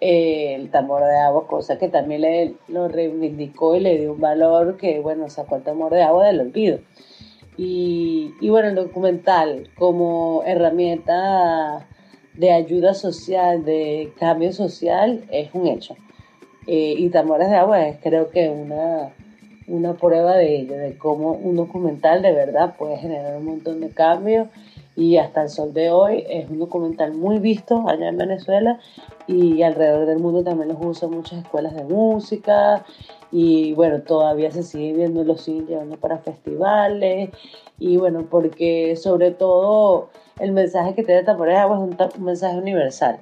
eh, 0.05 0.55
el 0.55 0.69
tambor 0.69 1.01
de 1.01 1.17
agua, 1.17 1.47
cosa 1.47 1.77
que 1.77 1.87
también 1.87 2.21
le, 2.21 2.55
lo 2.67 2.89
reivindicó 2.89 3.75
y 3.75 3.79
le 3.79 3.97
dio 3.97 4.11
un 4.11 4.19
valor 4.19 4.75
que, 4.75 4.99
bueno, 4.99 5.29
sacó 5.29 5.55
el 5.55 5.63
tambor 5.63 5.93
de 5.93 6.03
agua 6.03 6.27
del 6.27 6.41
olvido. 6.41 6.79
Y, 7.55 8.33
y 8.41 8.49
bueno, 8.49 8.67
el 8.67 8.75
documental 8.75 9.69
como 9.77 10.43
herramienta 10.45 11.87
de 12.33 12.51
ayuda 12.51 12.93
social, 12.93 13.63
de 13.63 14.11
cambio 14.19 14.51
social, 14.51 15.23
es 15.31 15.49
un 15.53 15.67
hecho. 15.67 15.95
Eh, 16.67 16.95
y 16.97 17.09
Tambores 17.09 17.49
de 17.49 17.55
Agua 17.55 17.87
es 17.87 17.97
creo 18.01 18.29
que 18.29 18.49
una, 18.49 19.13
una 19.67 19.93
prueba 19.93 20.35
de 20.35 20.57
ello, 20.57 20.75
de 20.75 20.97
cómo 20.97 21.31
un 21.31 21.55
documental 21.55 22.21
de 22.21 22.33
verdad 22.33 22.75
puede 22.77 22.97
generar 22.97 23.37
un 23.37 23.45
montón 23.45 23.79
de 23.79 23.89
cambios 23.89 24.49
y 24.95 25.17
hasta 25.17 25.41
el 25.41 25.49
sol 25.49 25.73
de 25.73 25.89
hoy 25.89 26.23
es 26.29 26.49
un 26.49 26.59
documental 26.59 27.13
muy 27.13 27.39
visto 27.39 27.87
allá 27.87 28.09
en 28.09 28.17
Venezuela 28.17 28.79
y 29.27 29.63
alrededor 29.63 30.05
del 30.05 30.19
mundo 30.19 30.43
también 30.43 30.69
los 30.69 30.77
usan 30.81 31.11
muchas 31.11 31.43
escuelas 31.43 31.75
de 31.75 31.83
música. 31.83 32.85
Y 33.31 33.73
bueno, 33.73 34.01
todavía 34.01 34.51
se 34.51 34.63
sigue 34.63 34.93
viendo 34.93 35.23
los 35.23 35.41
siguen 35.41 35.65
llevando 35.65 35.97
para 35.97 36.19
festivales. 36.19 37.31
Y 37.79 37.97
bueno, 37.97 38.27
porque 38.29 38.95
sobre 38.95 39.31
todo 39.31 40.09
el 40.39 40.51
mensaje 40.51 40.93
que 40.93 41.03
tiene 41.03 41.23
Tambores 41.23 41.55
de 41.55 41.59
Agua 41.59 41.77
es 41.77 42.15
un, 42.17 42.25
mensaje 42.25 42.57
universal, 42.57 43.19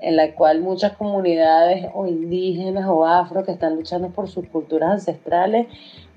en 0.00 0.16
la 0.16 0.34
cual 0.34 0.60
muchas 0.60 0.92
comunidades 0.96 1.86
o 1.94 2.06
indígenas 2.06 2.86
o 2.88 3.04
afro 3.04 3.44
que 3.44 3.52
están 3.52 3.74
luchando 3.74 4.10
por 4.10 4.28
sus 4.28 4.46
culturas 4.48 4.90
ancestrales, 4.90 5.66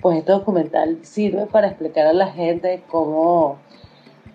pues 0.01 0.19
este 0.19 0.31
documental 0.31 0.99
sirve 1.03 1.47
para 1.47 1.67
explicar 1.67 2.05
a 2.05 2.13
la 2.13 2.27
gente 2.27 2.83
cómo 2.89 3.57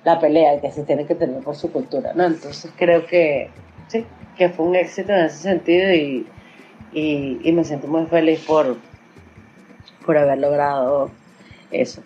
la 0.07 0.21
pelea 0.21 0.61
que 0.61 0.71
se 0.71 0.85
tiene 0.85 1.05
que 1.05 1.17
tener 1.17 1.43
por 1.43 1.57
su 1.57 1.73
cultura, 1.73 2.13
¿no? 2.15 2.27
Entonces 2.27 2.71
creo 2.77 3.07
que 3.07 3.51
sí, 3.89 4.07
que 4.39 4.51
fue 4.51 4.65
un 4.65 4.77
éxito 4.77 5.13
en 5.13 5.25
ese 5.25 5.39
sentido 5.39 5.93
y, 5.93 6.25
y, 6.93 7.53
me 7.53 7.65
siento 7.65 7.89
muy 7.89 8.07
feliz 8.07 8.39
por, 8.47 8.77
por 10.07 10.17
haber 10.17 10.39
logrado 10.39 11.11
eso. 11.73 12.05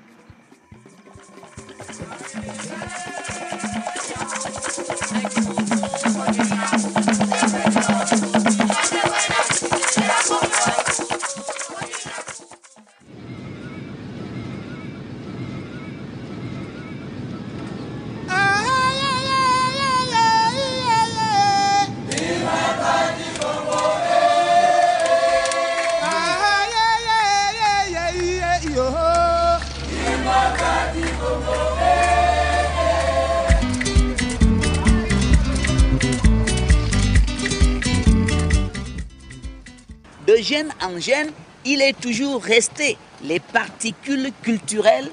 Gène, 41.01 41.31
il 41.65 41.83
est 41.83 41.99
toujours 41.99 42.43
resté 42.43 42.97
les 43.23 43.41
particules 43.41 44.31
culturelles 44.43 45.11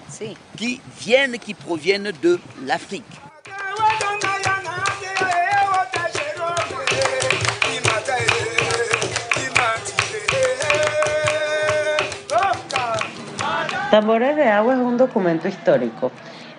qui 0.55 0.79
viennent, 0.99 1.37
qui 1.39 1.53
proviennent 1.53 2.11
de 2.21 2.39
l'Afrique. 2.65 3.03
Tambores 13.91 14.35
de 14.35 14.41
Agua 14.41 14.73
es 14.73 14.79
un 14.79 14.97
documento 14.97 15.47
histórico. 15.47 16.11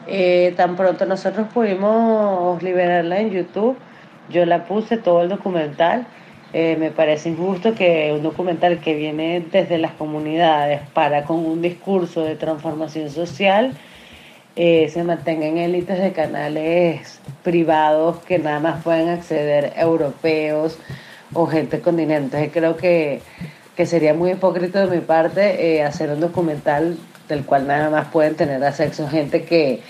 Eh, 0.07 0.55
tan 0.57 0.77
pronto 0.77 1.05
nosotros 1.05 1.47
pudimos 1.53 2.63
liberarla 2.63 3.21
en 3.21 3.31
YouTube, 3.31 3.77
yo 4.31 4.47
la 4.47 4.65
puse 4.65 4.97
todo 4.97 5.23
el 5.23 5.29
documental 5.29 6.07
eh, 6.53 6.77
me 6.79 6.91
parece 6.91 7.29
injusto 7.29 7.75
que 7.75 8.11
un 8.15 8.23
documental 8.23 8.81
que 8.81 8.95
viene 8.95 9.45
desde 9.53 9.77
las 9.77 9.93
comunidades 9.93 10.81
para 10.95 11.25
con 11.25 11.45
un 11.45 11.61
discurso 11.61 12.25
de 12.25 12.37
transformación 12.37 13.11
social 13.11 13.77
eh, 14.57 14.89
se 14.89 15.05
mantenga 15.05 15.47
en 15.47 15.59
élites 15.59 16.01
de 16.01 16.13
canales 16.13 17.21
privados 17.45 18.19
que 18.25 18.39
nada 18.39 18.61
más 18.61 18.83
pueden 18.83 19.09
acceder 19.09 19.75
europeos 19.77 20.79
o 21.35 21.47
gente 21.47 21.81
con 21.81 21.97
dinero. 21.97 22.25
Entonces 22.25 22.51
creo 22.53 22.77
que, 22.77 23.21
que 23.77 23.87
sería 23.87 24.15
muy 24.15 24.33
hipócrita 24.33 24.87
de 24.87 24.97
mi 24.97 25.03
parte 25.03 25.77
eh, 25.77 25.83
hacer 25.83 26.11
un 26.11 26.21
documental 26.21 26.97
del 27.29 27.45
cual 27.45 27.67
nada 27.67 27.91
más 27.91 28.09
pueden 28.09 28.37
tener 28.37 28.65
acceso 28.65 29.07
gente 29.07 29.45
que 29.45 29.83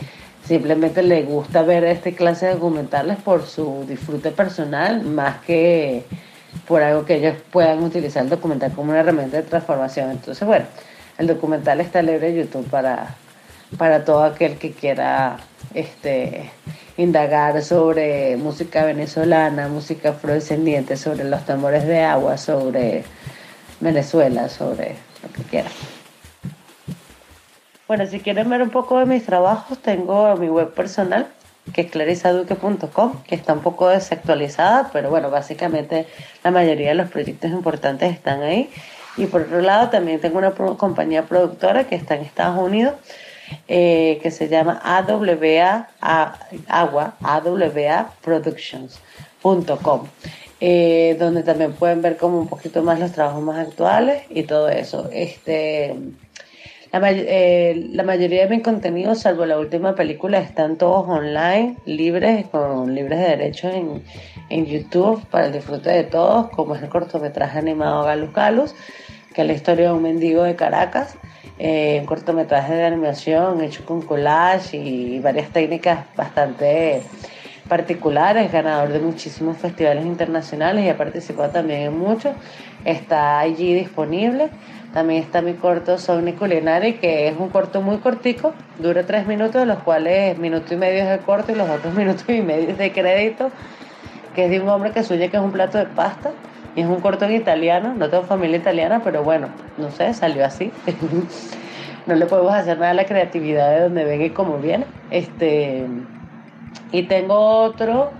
simplemente 0.44 1.03
le 1.03 1.23
gusta 1.23 1.62
ver 1.62 1.85
este 1.85 2.14
clase 2.14 2.47
de 2.47 2.55
documentales 2.55 3.16
por 3.18 3.47
su 3.47 3.87
disfrute 3.88 4.33
personal 4.33 5.03
más 5.03 5.38
que 5.47 6.05
por 6.66 6.82
algo 6.82 7.04
que 7.04 7.16
ellos 7.16 7.37
puedan 7.50 7.82
utilizar 7.82 8.24
el 8.24 8.30
documental 8.30 8.72
como 8.72 8.90
una 8.90 9.00
herramienta 9.00 9.37
de 9.37 9.42
transformación. 9.42 10.11
Entonces, 10.11 10.46
bueno, 10.46 10.66
el 11.18 11.26
documental 11.26 11.80
está 11.80 12.02
libre 12.02 12.28
en 12.28 12.44
YouTube 12.44 12.68
para, 12.68 13.14
para 13.76 14.04
todo 14.04 14.24
aquel 14.24 14.56
que 14.58 14.72
quiera 14.72 15.38
este, 15.74 16.50
indagar 16.96 17.62
sobre 17.62 18.37
música 18.37 18.84
venezolana, 18.84 19.68
música 19.68 20.11
afrodescendiente, 20.11 20.96
sobre 20.96 21.24
los 21.24 21.44
tambores 21.44 21.87
de 21.87 22.02
agua, 22.02 22.37
sobre 22.37 23.04
Venezuela, 23.80 24.48
sobre 24.48 24.96
lo 25.22 25.32
que 25.32 25.42
quiera. 25.42 25.70
Bueno, 27.87 28.06
si 28.06 28.20
quieren 28.20 28.50
ver 28.50 28.62
un 28.62 28.70
poco 28.70 28.98
de 28.98 29.06
mis 29.06 29.24
trabajos, 29.24 29.78
tengo 29.78 30.37
mi 30.37 30.48
web 30.48 30.74
personal, 30.74 31.28
que 31.72 31.83
es 31.83 31.90
clarisaduque.com, 31.90 33.22
que 33.24 33.35
está 33.35 33.52
un 33.52 33.61
poco 33.61 33.88
desactualizada, 33.88 34.90
pero 34.92 35.11
bueno, 35.11 35.31
básicamente 35.31 36.07
la 36.44 36.50
mayoría 36.50 36.88
de 36.90 36.94
los 36.94 37.11
proyectos 37.11 37.50
importantes 37.50 38.12
están 38.12 38.42
ahí. 38.42 38.70
Y 39.16 39.26
por 39.26 39.42
otro 39.42 39.61
lado, 39.61 39.90
también 39.90 40.20
tengo 40.20 40.38
una 40.38 40.52
compañía 40.52 41.24
productora 41.24 41.85
que 41.85 41.96
está 41.96 42.14
en 42.14 42.22
Estados 42.22 42.61
Unidos, 42.61 42.94
eh, 43.66 44.20
que 44.22 44.31
se 44.31 44.48
llama 44.48 44.81
AWA, 44.85 45.88
Agua, 46.68 47.14
AWA 47.22 48.12
Productions.com. 48.22 50.07
Eh, 50.61 51.16
donde 51.20 51.44
también 51.44 51.72
pueden 51.72 52.02
ver 52.02 52.16
como 52.16 52.40
un 52.40 52.48
poquito 52.48 52.83
más 52.83 52.98
los 52.98 53.12
trabajos 53.12 53.40
más 53.42 53.64
actuales 53.64 54.24
y 54.28 54.42
todo 54.42 54.68
eso. 54.68 55.09
Este, 55.12 55.94
la, 56.92 57.11
eh, 57.12 57.88
la, 57.92 58.03
mayoría 58.03 58.46
de 58.46 58.57
mis 58.57 58.62
contenidos, 58.62 59.20
salvo 59.20 59.44
la 59.44 59.59
última 59.59 59.94
película, 59.94 60.38
están 60.38 60.77
todos 60.77 61.07
online, 61.09 61.77
libres, 61.85 62.46
con 62.46 62.94
libres 62.94 63.18
de 63.18 63.27
derechos 63.27 63.74
en, 63.74 64.03
en 64.48 64.66
YouTube 64.66 65.24
para 65.27 65.46
el 65.46 65.53
disfrute 65.53 65.90
de 65.90 66.05
todos, 66.05 66.48
como 66.51 66.74
es 66.74 66.83
el 66.83 66.88
cortometraje 66.88 67.59
animado 67.59 68.05
Galus 68.05 68.33
Galus, 68.33 68.74
que 69.35 69.42
es 69.42 69.46
la 69.46 69.53
historia 69.53 69.88
de 69.88 69.92
un 69.92 70.03
mendigo 70.03 70.42
de 70.42 70.57
Caracas, 70.57 71.16
eh, 71.59 71.98
un 72.01 72.07
cortometraje 72.07 72.74
de 72.74 72.85
animación 72.85 73.61
hecho 73.62 73.85
con 73.85 74.01
collage 74.01 74.77
y 74.77 75.18
varias 75.18 75.51
técnicas 75.51 76.07
bastante 76.16 77.03
particulares, 77.68 78.51
ganador 78.51 78.92
de 78.92 79.01
muchísimos 79.01 79.59
festivales 79.59 80.07
internacionales 80.07 80.85
y 80.85 80.88
ha 80.88 80.96
participado 80.96 81.51
también 81.51 81.83
en 81.83 81.98
muchos. 81.98 82.33
Está 82.85 83.40
allí 83.40 83.74
disponible. 83.74 84.48
También 84.92 85.22
está 85.22 85.42
mi 85.42 85.55
corto 85.55 85.98
Sogni 85.98 86.33
Culinari, 86.33 86.94
que 86.94 87.29
es 87.29 87.37
un 87.38 87.51
corto 87.51 87.83
muy 87.83 87.98
cortico, 87.98 88.55
dura 88.79 89.05
tres 89.05 89.27
minutos, 89.27 89.61
de 89.61 89.66
los 89.66 89.79
cuales 89.81 90.38
minuto 90.38 90.72
y 90.72 90.77
medio 90.79 91.03
es 91.03 91.11
de 91.11 91.18
corto 91.18 91.53
y 91.53 91.55
los 91.57 91.68
otros 91.68 91.94
minutos 91.96 92.24
y 92.29 92.40
medio 92.40 92.70
es 92.70 92.79
de 92.79 92.92
crédito, 92.92 93.51
que 94.35 94.46
es 94.46 94.51
de 94.51 94.61
un 94.61 94.68
hombre 94.68 94.92
que 94.92 95.03
sueña 95.03 95.29
que 95.29 95.37
es 95.37 95.42
un 95.42 95.53
plato 95.53 95.79
de 95.79 95.87
pasta. 95.87 96.31
Y 96.74 96.83
es 96.83 96.87
un 96.87 97.01
corto 97.01 97.24
en 97.24 97.33
italiano, 97.33 97.94
no 97.94 98.09
tengo 98.09 98.22
familia 98.24 98.59
italiana, 98.59 99.01
pero 99.03 99.24
bueno, 99.24 99.48
no 99.79 99.90
sé, 99.90 100.14
salió 100.14 100.44
así. 100.44 100.70
no 102.07 102.14
le 102.14 102.27
podemos 102.27 102.55
hacer 102.55 102.79
nada 102.79 102.92
a 102.92 102.94
la 102.94 103.05
creatividad 103.05 103.70
de 103.70 103.81
donde 103.81 104.05
venga 104.05 104.24
y 104.24 104.31
cómo 104.31 104.59
viene. 104.59 104.87
Este, 105.11 105.87
y 106.92 107.03
tengo 107.05 107.35
otro, 107.35 108.12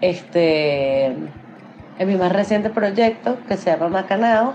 este, 0.00 1.06
en 1.06 2.08
mi 2.08 2.16
más 2.16 2.32
reciente 2.32 2.68
proyecto 2.68 3.38
que 3.48 3.56
se 3.56 3.70
llama 3.70 3.88
Macanao, 3.88 4.54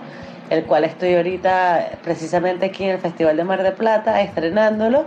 el 0.50 0.64
cual 0.64 0.84
estoy 0.84 1.16
ahorita 1.16 2.00
precisamente 2.04 2.68
aquí 2.68 2.84
en 2.84 2.92
el 2.92 3.00
Festival 3.00 3.38
de 3.38 3.44
Mar 3.44 3.64
de 3.64 3.72
Plata 3.72 4.22
estrenándolo, 4.22 5.06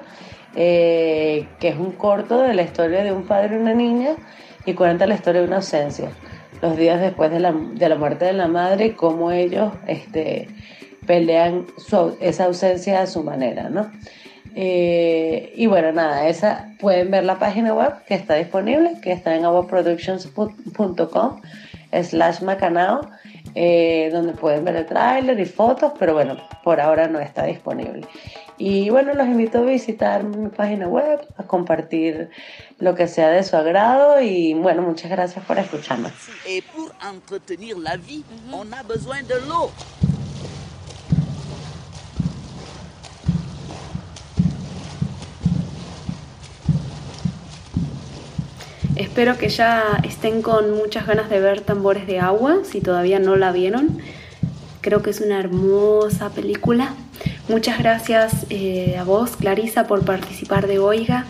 eh, 0.55 1.46
que 1.59 1.68
es 1.68 1.76
un 1.76 1.92
corto 1.92 2.42
de 2.42 2.55
la 2.55 2.62
historia 2.62 3.03
de 3.05 3.12
un 3.12 3.24
padre 3.24 3.57
y 3.57 3.59
una 3.59 3.74
niña 3.74 4.16
y 4.66 4.74
cuenta 4.74 5.07
la 5.07 5.14
historia 5.14 5.40
de 5.40 5.46
una 5.46 5.57
ausencia, 5.57 6.11
los 6.61 6.76
días 6.76 7.00
después 7.00 7.31
de 7.31 7.40
la, 7.40 7.53
de 7.53 7.88
la 7.88 7.94
muerte 7.96 8.24
de 8.26 8.33
la 8.33 8.48
madre 8.48 8.87
y 8.87 8.90
cómo 8.90 9.31
ellos 9.33 9.72
este, 9.87 10.48
pelean 11.07 11.66
esa 12.20 12.44
ausencia 12.44 13.00
a 13.00 13.07
su 13.07 13.22
manera, 13.22 13.68
¿no? 13.70 13.90
Eh, 14.55 15.53
y 15.55 15.66
bueno, 15.66 15.92
nada, 15.92 16.26
esa 16.29 16.74
pueden 16.81 17.11
ver 17.11 17.24
la 17.24 17.38
página 17.38 17.72
web 17.72 17.92
que 18.07 18.14
está 18.14 18.35
disponible, 18.35 18.94
que 19.00 19.12
está 19.12 19.37
en 19.37 19.44
aguaproductions.com 19.44 21.40
slash 22.03 22.42
macanao 22.42 23.00
eh, 23.54 24.10
donde 24.12 24.32
pueden 24.32 24.64
ver 24.64 24.76
el 24.76 24.86
tráiler 24.86 25.38
y 25.38 25.46
fotos, 25.46 25.92
pero 25.98 26.14
bueno, 26.14 26.36
por 26.62 26.80
ahora 26.80 27.08
no 27.08 27.20
está 27.20 27.44
disponible. 27.44 28.06
Y 28.58 28.90
bueno, 28.90 29.14
los 29.14 29.26
invito 29.26 29.58
a 29.58 29.62
visitar 29.62 30.22
mi 30.24 30.50
página 30.50 30.86
web, 30.86 31.20
a 31.36 31.44
compartir 31.44 32.30
lo 32.78 32.94
que 32.94 33.08
sea 33.08 33.30
de 33.30 33.42
su 33.42 33.56
agrado 33.56 34.20
y 34.20 34.54
bueno, 34.54 34.82
muchas 34.82 35.10
gracias 35.10 35.44
por 35.44 35.58
escucharme. 35.58 36.10
Y 36.46 36.60
para 36.62 37.14
entretener 37.14 37.78
la 37.78 37.96
vida, 37.96 38.26
on 38.52 38.72
a 38.74 38.82
besoin 38.82 39.26
de 39.26 39.40
l'eau. 39.40 39.70
Espero 49.00 49.38
que 49.38 49.48
ya 49.48 49.98
estén 50.04 50.42
con 50.42 50.72
muchas 50.76 51.06
ganas 51.06 51.30
de 51.30 51.40
ver 51.40 51.62
Tambores 51.62 52.06
de 52.06 52.20
Agua, 52.20 52.58
si 52.64 52.82
todavía 52.82 53.18
no 53.18 53.34
la 53.34 53.50
vieron. 53.50 53.96
Creo 54.82 55.00
que 55.00 55.08
es 55.08 55.22
una 55.22 55.40
hermosa 55.40 56.28
película. 56.28 56.92
Muchas 57.48 57.78
gracias 57.78 58.44
eh, 58.50 58.98
a 58.98 59.04
vos, 59.04 59.36
Clarisa, 59.36 59.86
por 59.86 60.04
participar 60.04 60.66
de 60.66 60.80
Oiga, 60.80 61.24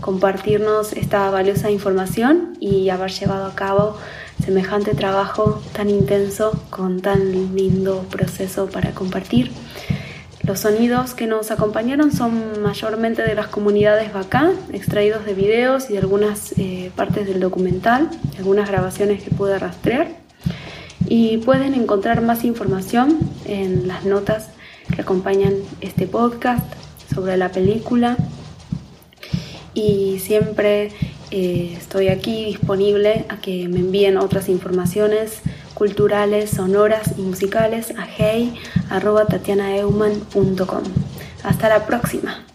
compartirnos 0.00 0.92
esta 0.92 1.28
valiosa 1.30 1.68
información 1.68 2.56
y 2.60 2.90
haber 2.90 3.10
llevado 3.10 3.46
a 3.46 3.56
cabo 3.56 3.96
semejante 4.40 4.94
trabajo 4.94 5.60
tan 5.72 5.90
intenso 5.90 6.52
con 6.70 7.00
tan 7.00 7.56
lindo 7.56 8.06
proceso 8.08 8.66
para 8.66 8.92
compartir. 8.92 9.50
Los 10.46 10.60
sonidos 10.60 11.14
que 11.14 11.26
nos 11.26 11.50
acompañaron 11.50 12.12
son 12.12 12.62
mayormente 12.62 13.22
de 13.22 13.34
las 13.34 13.48
comunidades 13.48 14.12
Bacá, 14.12 14.52
extraídos 14.72 15.24
de 15.26 15.34
videos 15.34 15.90
y 15.90 15.94
de 15.94 15.98
algunas 15.98 16.52
eh, 16.56 16.92
partes 16.94 17.26
del 17.26 17.40
documental, 17.40 18.08
algunas 18.38 18.68
grabaciones 18.68 19.24
que 19.24 19.30
pude 19.30 19.58
rastrear. 19.58 20.06
Y 21.08 21.38
pueden 21.38 21.74
encontrar 21.74 22.22
más 22.22 22.44
información 22.44 23.18
en 23.44 23.88
las 23.88 24.04
notas 24.04 24.50
que 24.94 25.02
acompañan 25.02 25.54
este 25.80 26.06
podcast 26.06 26.64
sobre 27.12 27.36
la 27.36 27.50
película. 27.50 28.16
Y 29.74 30.20
siempre 30.20 30.92
eh, 31.32 31.74
estoy 31.76 32.06
aquí 32.06 32.44
disponible 32.44 33.24
a 33.28 33.40
que 33.40 33.66
me 33.66 33.80
envíen 33.80 34.16
otras 34.16 34.48
informaciones 34.48 35.40
culturales, 35.76 36.50
sonoras 36.50 37.12
y 37.18 37.20
musicales 37.20 37.92
a 37.98 38.06
hey.tatianaeumann.com. 38.06 40.82
Hasta 41.44 41.68
la 41.68 41.86
próxima. 41.86 42.45